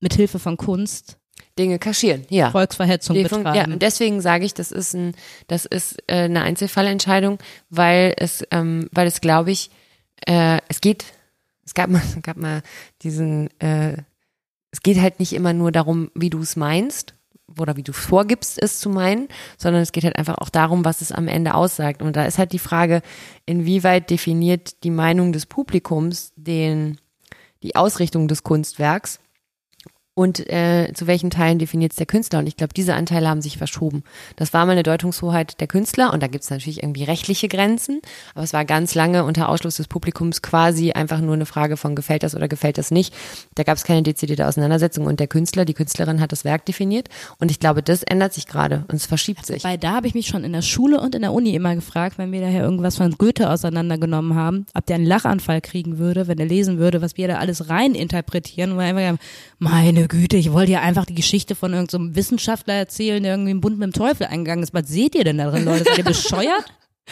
[0.00, 1.18] mit Hilfe von Kunst
[1.58, 2.50] Dinge kaschieren, ja.
[2.50, 3.54] Volksverhetzung Die, betreiben.
[3.54, 5.14] Ja, und deswegen sage ich, das ist ein,
[5.48, 7.38] das ist äh, eine Einzelfallentscheidung,
[7.68, 9.70] weil es, ähm, weil es, glaube ich,
[10.26, 11.04] äh, es geht,
[11.64, 12.62] es gab mal, es gab mal
[13.02, 13.96] diesen, äh,
[14.70, 17.14] es geht halt nicht immer nur darum, wie du es meinst,
[17.58, 21.00] oder wie du vorgibst, es zu meinen, sondern es geht halt einfach auch darum, was
[21.00, 22.02] es am Ende aussagt.
[22.02, 23.02] Und da ist halt die Frage,
[23.46, 26.98] inwieweit definiert die Meinung des Publikums den,
[27.62, 29.20] die Ausrichtung des Kunstwerks
[30.18, 32.40] und äh, zu welchen Teilen definiert es der Künstler.
[32.40, 34.02] Und ich glaube, diese Anteile haben sich verschoben.
[34.34, 38.00] Das war mal eine Deutungshoheit der Künstler und da gibt es natürlich irgendwie rechtliche Grenzen,
[38.34, 41.94] aber es war ganz lange unter Ausschluss des Publikums quasi einfach nur eine Frage von
[41.94, 43.14] gefällt das oder gefällt das nicht.
[43.54, 47.08] Da gab es keine dezidierte Auseinandersetzung und der Künstler, die Künstlerin hat das Werk definiert
[47.38, 49.62] und ich glaube, das ändert sich gerade und es verschiebt sich.
[49.62, 52.18] Weil da habe ich mich schon in der Schule und in der Uni immer gefragt,
[52.18, 56.38] wenn wir daher irgendwas von Goethe auseinandergenommen haben, ob der einen Lachanfall kriegen würde, wenn
[56.38, 59.16] er lesen würde, was wir da alles rein interpretieren und einfach
[59.60, 63.52] meine Güte, ich wollte ja einfach die Geschichte von irgendeinem so Wissenschaftler erzählen, der irgendwie
[63.52, 64.74] im Bund mit dem Teufel eingegangen ist.
[64.74, 65.84] Was seht ihr denn da drin, Leute?
[65.84, 66.64] Seid ihr bescheuert?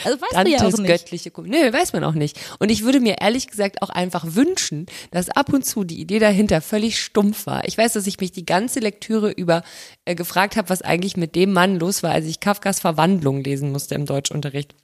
[0.05, 0.89] Also weißt Dantes du ja auch nicht.
[0.89, 2.39] göttliche Kom Nö, weiß man auch nicht.
[2.59, 6.19] Und ich würde mir ehrlich gesagt auch einfach wünschen, dass ab und zu die Idee
[6.19, 7.67] dahinter völlig stumpf war.
[7.67, 9.63] Ich weiß, dass ich mich die ganze Lektüre über
[10.05, 13.73] äh, gefragt habe, was eigentlich mit dem Mann los war, als ich Kafkas Verwandlung lesen
[13.73, 14.75] musste im Deutschunterricht.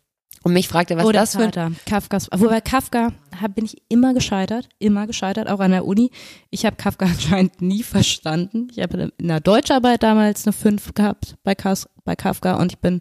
[0.42, 2.28] Und mich fragte, was Oder das für ein Kafkas.
[2.34, 6.10] Wobei Kafka hab, bin ich immer gescheitert, immer gescheitert, auch an der Uni.
[6.50, 8.68] Ich habe Kafka anscheinend nie verstanden.
[8.72, 12.78] Ich habe in der Deutscharbeit damals eine 5 gehabt bei, Kas, bei Kafka und ich
[12.78, 13.00] bin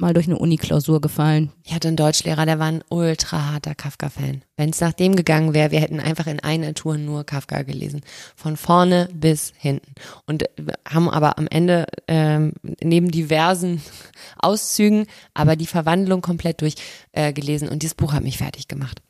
[0.00, 1.50] mal durch eine Uni-Klausur gefallen.
[1.64, 4.42] Ich hatte einen Deutschlehrer, der war ein ultra harter Kafka-Fan.
[4.56, 8.00] Wenn es nach dem gegangen wäre, wir hätten einfach in einer Tour nur Kafka gelesen.
[8.36, 9.92] Von vorne bis hinten.
[10.26, 10.44] Und
[10.88, 13.82] haben aber am Ende ähm, neben diversen
[14.38, 17.68] Auszügen aber die Verwandlung komplett durchgelesen.
[17.68, 19.02] Äh, und dieses Buch hat mich fertig gemacht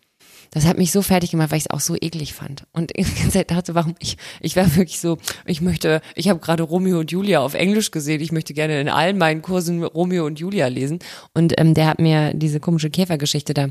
[0.50, 2.64] das hat mich so fertig gemacht, weil ich es auch so eklig fand.
[2.72, 6.98] Und ich dachte, warum ich, ich war wirklich so, ich möchte, ich habe gerade Romeo
[7.00, 10.66] und Julia auf Englisch gesehen, ich möchte gerne in allen meinen Kursen Romeo und Julia
[10.66, 10.98] lesen.
[11.34, 13.68] Und ähm, der hat mir diese komische Käfergeschichte da,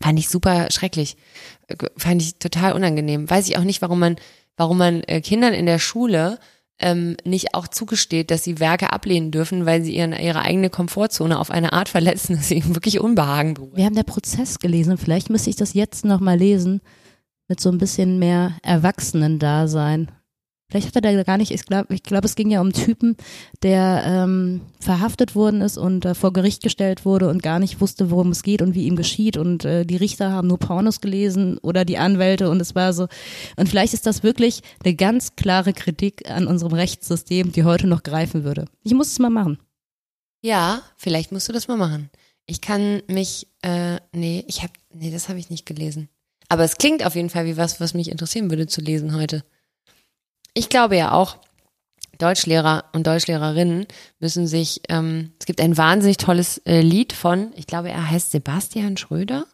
[0.00, 1.16] fand ich super schrecklich,
[1.96, 3.28] fand ich total unangenehm.
[3.28, 4.16] Weiß ich auch nicht, warum man,
[4.56, 6.38] warum man äh, Kindern in der Schule
[6.80, 11.38] ähm, nicht auch zugesteht, dass sie Werke ablehnen dürfen, weil sie ihren, ihre eigene Komfortzone
[11.38, 13.76] auf eine Art verletzen, dass sie wirklich Unbehagen berühren.
[13.76, 16.80] Wir haben der Prozess gelesen, vielleicht müsste ich das jetzt nochmal lesen,
[17.48, 20.10] mit so ein bisschen mehr Erwachsenen-Dasein.
[20.70, 23.16] Vielleicht hat er da gar nicht, ich glaube, ich glaube, es ging ja um Typen,
[23.62, 28.10] der ähm, verhaftet worden ist und äh, vor Gericht gestellt wurde und gar nicht wusste,
[28.10, 29.38] worum es geht und wie ihm geschieht.
[29.38, 33.08] Und äh, die Richter haben nur Pornos gelesen oder die Anwälte und es war so.
[33.56, 38.02] Und vielleicht ist das wirklich eine ganz klare Kritik an unserem Rechtssystem, die heute noch
[38.02, 38.66] greifen würde.
[38.82, 39.58] Ich muss es mal machen.
[40.42, 42.10] Ja, vielleicht musst du das mal machen.
[42.44, 46.10] Ich kann mich, äh, nee, ich hab, nee, das habe ich nicht gelesen.
[46.50, 49.44] Aber es klingt auf jeden Fall wie was, was mich interessieren würde zu lesen heute
[50.58, 51.36] ich glaube ja auch,
[52.18, 53.86] Deutschlehrer und Deutschlehrerinnen
[54.18, 58.32] müssen sich, ähm, es gibt ein wahnsinnig tolles äh, Lied von, ich glaube, er heißt
[58.32, 59.46] Sebastian Schröder.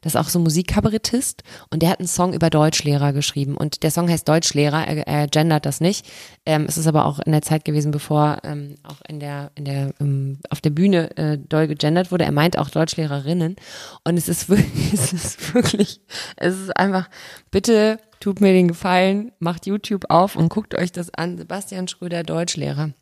[0.00, 3.90] Das ist auch so Musikkabarettist und der hat einen Song über Deutschlehrer geschrieben und der
[3.90, 6.06] Song heißt Deutschlehrer, er, er gendert das nicht.
[6.46, 9.66] Ähm, es ist aber auch in der Zeit gewesen, bevor ähm, auch in der, in
[9.66, 12.24] der, ähm, auf der Bühne äh, doll gegendert wurde.
[12.24, 13.56] Er meint auch Deutschlehrerinnen
[14.04, 16.00] und es ist wirklich, es ist wirklich,
[16.36, 17.08] es ist einfach,
[17.50, 21.38] bitte tut mir den Gefallen, macht YouTube auf und guckt euch das an.
[21.38, 22.92] Sebastian Schröder, Deutschlehrer.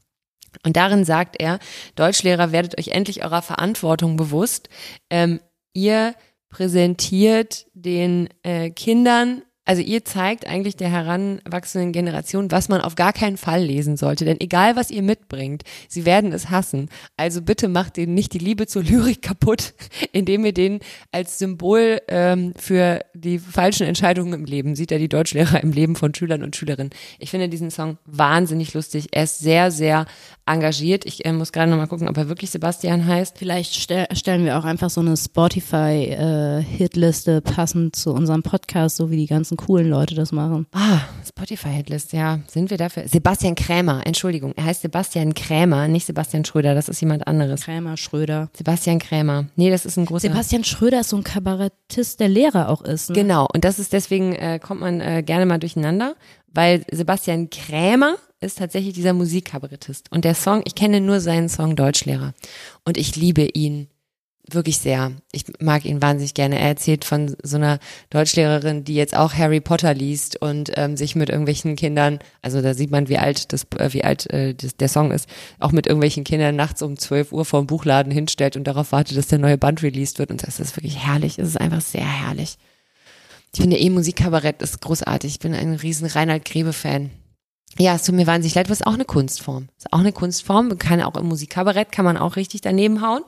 [0.62, 1.58] Und darin sagt er,
[1.96, 4.68] Deutschlehrer, werdet euch endlich eurer Verantwortung bewusst.
[5.10, 5.40] Ähm,
[5.72, 6.14] ihr
[6.48, 13.12] präsentiert den äh, Kindern also ihr zeigt eigentlich der heranwachsenden Generation, was man auf gar
[13.12, 14.24] keinen Fall lesen sollte.
[14.24, 16.88] Denn egal, was ihr mitbringt, sie werden es hassen.
[17.16, 19.74] Also bitte macht denen nicht die Liebe zur Lyrik kaputt,
[20.12, 20.80] indem ihr den
[21.12, 25.96] als Symbol ähm, für die falschen Entscheidungen im Leben sieht, er die Deutschlehrer im Leben
[25.96, 26.90] von Schülern und Schülerinnen.
[27.18, 29.08] Ich finde diesen Song wahnsinnig lustig.
[29.12, 30.04] Er ist sehr, sehr
[30.46, 31.04] engagiert.
[31.06, 33.38] Ich äh, muss gerade nochmal gucken, ob er wirklich Sebastian heißt.
[33.38, 39.10] Vielleicht stell, stellen wir auch einfach so eine Spotify-Hitliste äh, passend zu unserem Podcast, so
[39.10, 40.66] wie die ganzen coolen Leute das machen.
[40.72, 42.40] Ah, Spotify-Hitlist, ja.
[42.46, 43.08] Sind wir dafür?
[43.08, 44.52] Sebastian Krämer, Entschuldigung.
[44.56, 47.62] Er heißt Sebastian Krämer, nicht Sebastian Schröder, das ist jemand anderes.
[47.62, 48.50] Krämer, Schröder.
[48.56, 49.46] Sebastian Krämer.
[49.56, 50.28] Nee, das ist ein großer.
[50.28, 53.10] Sebastian Schröder ist so ein Kabarettist, der Lehrer auch ist.
[53.10, 53.16] Ne?
[53.16, 56.14] Genau, und das ist deswegen, äh, kommt man äh, gerne mal durcheinander,
[56.52, 60.12] weil Sebastian Krämer ist tatsächlich dieser Musikkabarettist.
[60.12, 62.34] Und der Song, ich kenne nur seinen Song Deutschlehrer.
[62.84, 63.88] Und ich liebe ihn
[64.50, 65.12] wirklich sehr.
[65.32, 66.58] Ich mag ihn wahnsinnig gerne.
[66.58, 67.78] Er erzählt von so einer
[68.10, 72.74] Deutschlehrerin, die jetzt auch Harry Potter liest und ähm, sich mit irgendwelchen Kindern, also da
[72.74, 75.28] sieht man, wie alt das, äh, wie alt äh, das, der Song ist,
[75.60, 79.16] auch mit irgendwelchen Kindern nachts um 12 Uhr vor dem Buchladen hinstellt und darauf wartet,
[79.16, 80.30] dass der neue Band released wird.
[80.30, 81.38] Und das ist wirklich herrlich.
[81.38, 82.56] Es ist einfach sehr herrlich.
[83.54, 85.32] Ich finde eh Musikkabarett ist großartig.
[85.32, 87.10] Ich bin ein riesen Reinhard Grebe-Fan.
[87.78, 89.68] Ja, es tut mir wahnsinnig leid, ist auch eine Kunstform.
[89.76, 90.68] Ist auch eine Kunstform.
[90.68, 93.22] Man kann auch im Musikkabarett, kann man auch richtig daneben hauen.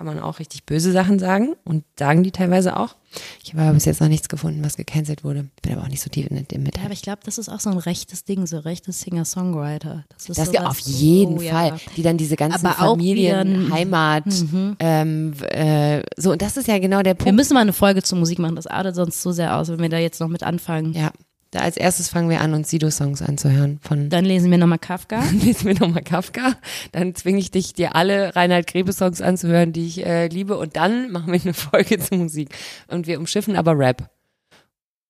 [0.00, 2.96] Kann man auch richtig böse Sachen sagen und sagen die teilweise auch.
[3.44, 5.50] Ich habe aber bis jetzt noch nichts gefunden, was gecancelt wurde.
[5.56, 6.78] Ich bin aber auch nicht so tief in dem mit.
[6.78, 10.06] Ja, aber ich glaube, das ist auch so ein rechtes Ding, so rechtes Singer-Songwriter.
[10.08, 11.68] Das ist das auf jeden oh, Fall.
[11.68, 11.76] Ja.
[11.98, 14.76] Die dann diese ganzen aber Familien, Heimat, mhm.
[14.78, 17.26] ähm, äh, so und das ist ja genau der Punkt.
[17.26, 18.56] Wir müssen mal eine Folge zur Musik machen.
[18.56, 20.94] Das artet sonst so sehr aus, wenn wir da jetzt noch mit anfangen.
[20.94, 21.12] Ja,
[21.50, 23.80] Da als erstes fangen wir an, uns Sido-Songs anzuhören.
[23.82, 25.20] Von Dann lesen wir nochmal Kafka.
[25.20, 26.54] dann lesen wir nochmal Kafka.
[26.92, 30.56] Dann zwinge ich dich, dir alle Reinhard Grebe-Songs anzuhören, die ich äh, liebe.
[30.56, 32.50] Und dann machen wir eine Folge zur Musik.
[32.86, 34.10] Und wir umschiffen aber Rap.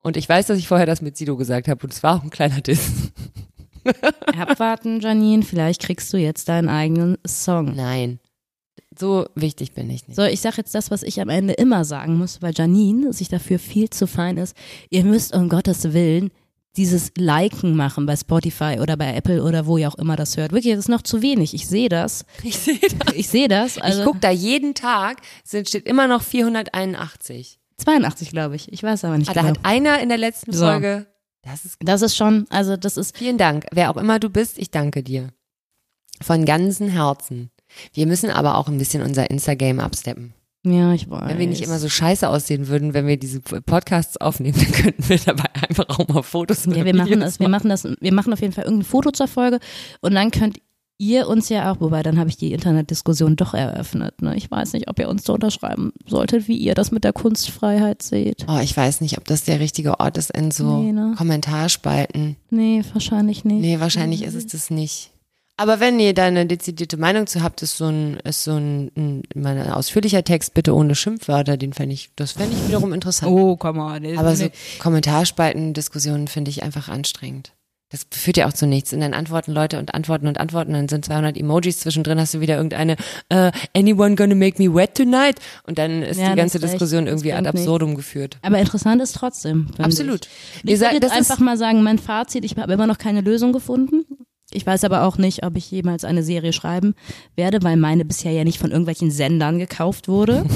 [0.03, 1.82] Und ich weiß, dass ich vorher das mit Sido gesagt habe.
[1.84, 3.12] Und es war auch ein kleiner Diss.
[4.38, 7.74] Abwarten, Janine, vielleicht kriegst du jetzt deinen eigenen Song.
[7.74, 8.18] Nein.
[8.99, 10.16] So wichtig bin ich nicht.
[10.16, 13.28] So, ich sage jetzt das, was ich am Ende immer sagen muss, weil Janine sich
[13.28, 14.57] dafür viel zu fein ist.
[14.91, 16.30] Ihr müsst um Gottes Willen
[16.76, 20.53] dieses Liken machen bei Spotify oder bei Apple oder wo ihr auch immer das hört.
[20.53, 21.53] Wirklich, das ist noch zu wenig.
[21.55, 22.24] Ich sehe das.
[22.43, 23.14] Ich sehe das.
[23.14, 23.78] Ich sehe das.
[23.78, 27.59] Also ich gucke da jeden Tag, sind, steht immer noch 481.
[27.78, 28.72] 82, glaube ich.
[28.72, 29.55] Ich weiß aber nicht Ah, da genau.
[29.55, 30.66] hat einer in der letzten So.
[30.66, 31.07] Folge.
[31.43, 33.66] Das ist Das ist schon, also das ist, vielen Dank.
[33.72, 35.28] Wer auch immer du bist, ich danke dir.
[36.20, 37.51] Von ganzem Herzen.
[37.93, 40.35] Wir müssen aber auch ein bisschen unser Insta-Game absteppen.
[40.64, 41.29] ja, ich weiß.
[41.29, 45.09] Wenn wir nicht immer so scheiße aussehen würden, wenn wir diese Podcasts aufnehmen, dann könnten
[45.09, 48.12] wir dabei einfach auch mal Fotos Ja, oder wir machen das, wir machen das, wir
[48.12, 49.59] machen auf jeden Fall irgendein Foto zur Folge
[50.01, 50.59] und dann könnt
[50.99, 54.21] ihr uns ja auch, wobei dann habe ich die Internetdiskussion doch eröffnet.
[54.21, 54.37] Ne?
[54.37, 58.03] Ich weiß nicht, ob ihr uns so unterschreiben solltet, wie ihr das mit der Kunstfreiheit
[58.03, 58.45] seht.
[58.47, 61.14] Oh, ich weiß nicht, ob das der richtige Ort ist in so Nee, ne?
[61.16, 62.37] Kommentarspalten.
[62.51, 63.62] Nee, wahrscheinlich nicht.
[63.62, 65.10] Nee, wahrscheinlich ist es das nicht.
[65.61, 68.91] Aber wenn ihr da eine dezidierte Meinung zu habt, ist so ein, ist so ein,
[68.97, 72.95] ein, mal ein ausführlicher Text, bitte ohne Schimpfwörter, den fände ich, das fände ich wiederum
[72.95, 73.31] interessant.
[73.31, 74.01] Oh, come on.
[74.01, 74.53] Nee, Aber so nee.
[74.79, 77.53] Kommentarspalten-Diskussionen finde ich einfach anstrengend.
[77.93, 78.93] Das führt ja auch zu nichts.
[78.93, 80.73] Und dann antworten Leute und antworten und antworten.
[80.75, 82.21] Dann sind 200 Emojis zwischendrin.
[82.21, 82.95] Hast du wieder irgendeine
[83.31, 85.41] äh, Anyone gonna make me wet tonight?
[85.65, 88.39] Und dann ist Ja, die ganze echt- Diskussion das irgendwie ad absurdum geführt.
[88.43, 89.67] Aber interessant ist trotzdem.
[89.79, 90.29] Absolut.
[90.63, 93.53] Ich, ich würde jetzt einfach mal sagen, mein Fazit, ich habe immer noch keine Lösung
[93.53, 94.05] gefunden.
[94.53, 96.95] Ich weiß aber auch nicht, ob ich jemals eine Serie schreiben
[97.37, 100.45] werde, weil meine bisher ja nicht von irgendwelchen Sendern gekauft wurde.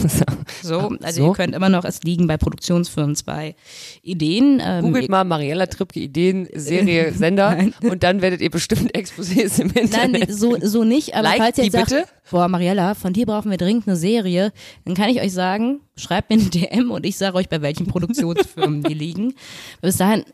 [0.62, 1.28] So, also So?
[1.28, 3.54] ihr könnt immer noch, es liegen bei Produktionsfirmen zwei
[4.02, 4.62] Ideen.
[4.64, 7.74] Ähm, Googelt mal Mariella Trippke Ideen, Serie, Sender Nein.
[7.82, 10.28] und dann werdet ihr bestimmt Exposés im Nein, Internet.
[10.28, 12.04] nee, so, so nicht, aber Liked falls ihr jetzt sagt, bitte?
[12.30, 14.52] boah, Mariella, von dir brauchen wir dringend eine Serie,
[14.84, 17.86] dann kann ich euch sagen, schreibt mir eine DM und ich sage euch, bei welchen
[17.86, 19.34] Produktionsfirmen die liegen.
[19.82, 20.24] Bis dahin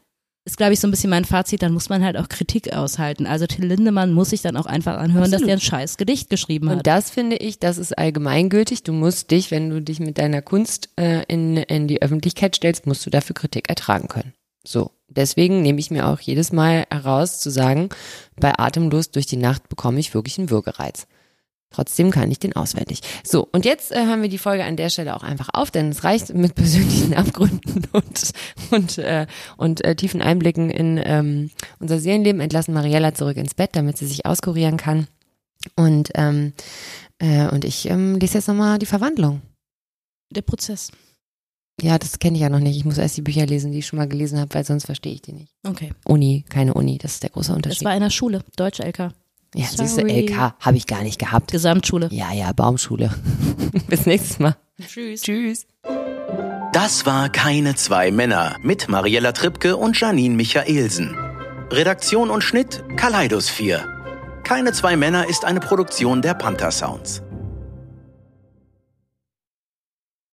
[0.44, 3.26] ist, glaube ich, so ein bisschen mein Fazit, dann muss man halt auch Kritik aushalten.
[3.26, 5.48] Also Till Lindemann muss sich dann auch einfach anhören, dass Absolut.
[5.48, 6.86] der ein scheiß Gedicht geschrieben Und hat.
[6.86, 8.82] das finde ich, das ist allgemeingültig.
[8.82, 12.86] Du musst dich, wenn du dich mit deiner Kunst äh, in, in die Öffentlichkeit stellst,
[12.86, 14.32] musst du dafür Kritik ertragen können.
[14.66, 14.90] So.
[15.08, 17.88] Deswegen nehme ich mir auch jedes Mal heraus zu sagen,
[18.36, 21.08] bei Atemlos durch die Nacht bekomme ich wirklich einen Würgereiz.
[21.72, 23.00] Trotzdem kann ich den auswendig.
[23.22, 25.90] So, und jetzt äh, hören wir die Folge an der Stelle auch einfach auf, denn
[25.90, 28.32] es reicht mit persönlichen Abgründen und,
[28.72, 33.70] und, äh, und äh, tiefen Einblicken in ähm, unser Seelenleben entlassen Mariella zurück ins Bett,
[33.74, 35.06] damit sie sich auskurieren kann.
[35.76, 36.54] Und, ähm,
[37.18, 39.40] äh, und ich ähm, lese jetzt nochmal die Verwandlung.
[40.30, 40.90] Der Prozess.
[41.80, 42.76] Ja, das kenne ich ja noch nicht.
[42.76, 45.14] Ich muss erst die Bücher lesen, die ich schon mal gelesen habe, weil sonst verstehe
[45.14, 45.52] ich die nicht.
[45.66, 45.92] Okay.
[46.04, 47.84] Uni, keine Uni, das ist der große Das Unterschied.
[47.84, 48.84] war in der Schule, Deutsche
[49.54, 50.26] Ja, siehst du, Sorry.
[50.26, 51.50] LK habe ich gar nicht gehabt.
[51.50, 52.08] Gesamtschule.
[52.12, 53.10] Ja, ja, Baumschule.
[53.88, 54.56] Bis nächstes Mal.
[54.80, 55.22] Tschüss.
[55.22, 55.66] Tschüss.
[56.72, 61.16] Das war Keine zwei Männer mit Mariella Trippke und Janine Michaelsen.
[61.70, 63.84] Redaktion und Schnitt Kaleidos 4.
[64.44, 67.22] Keine zwei Männer ist eine Produktion der Panther Sounds.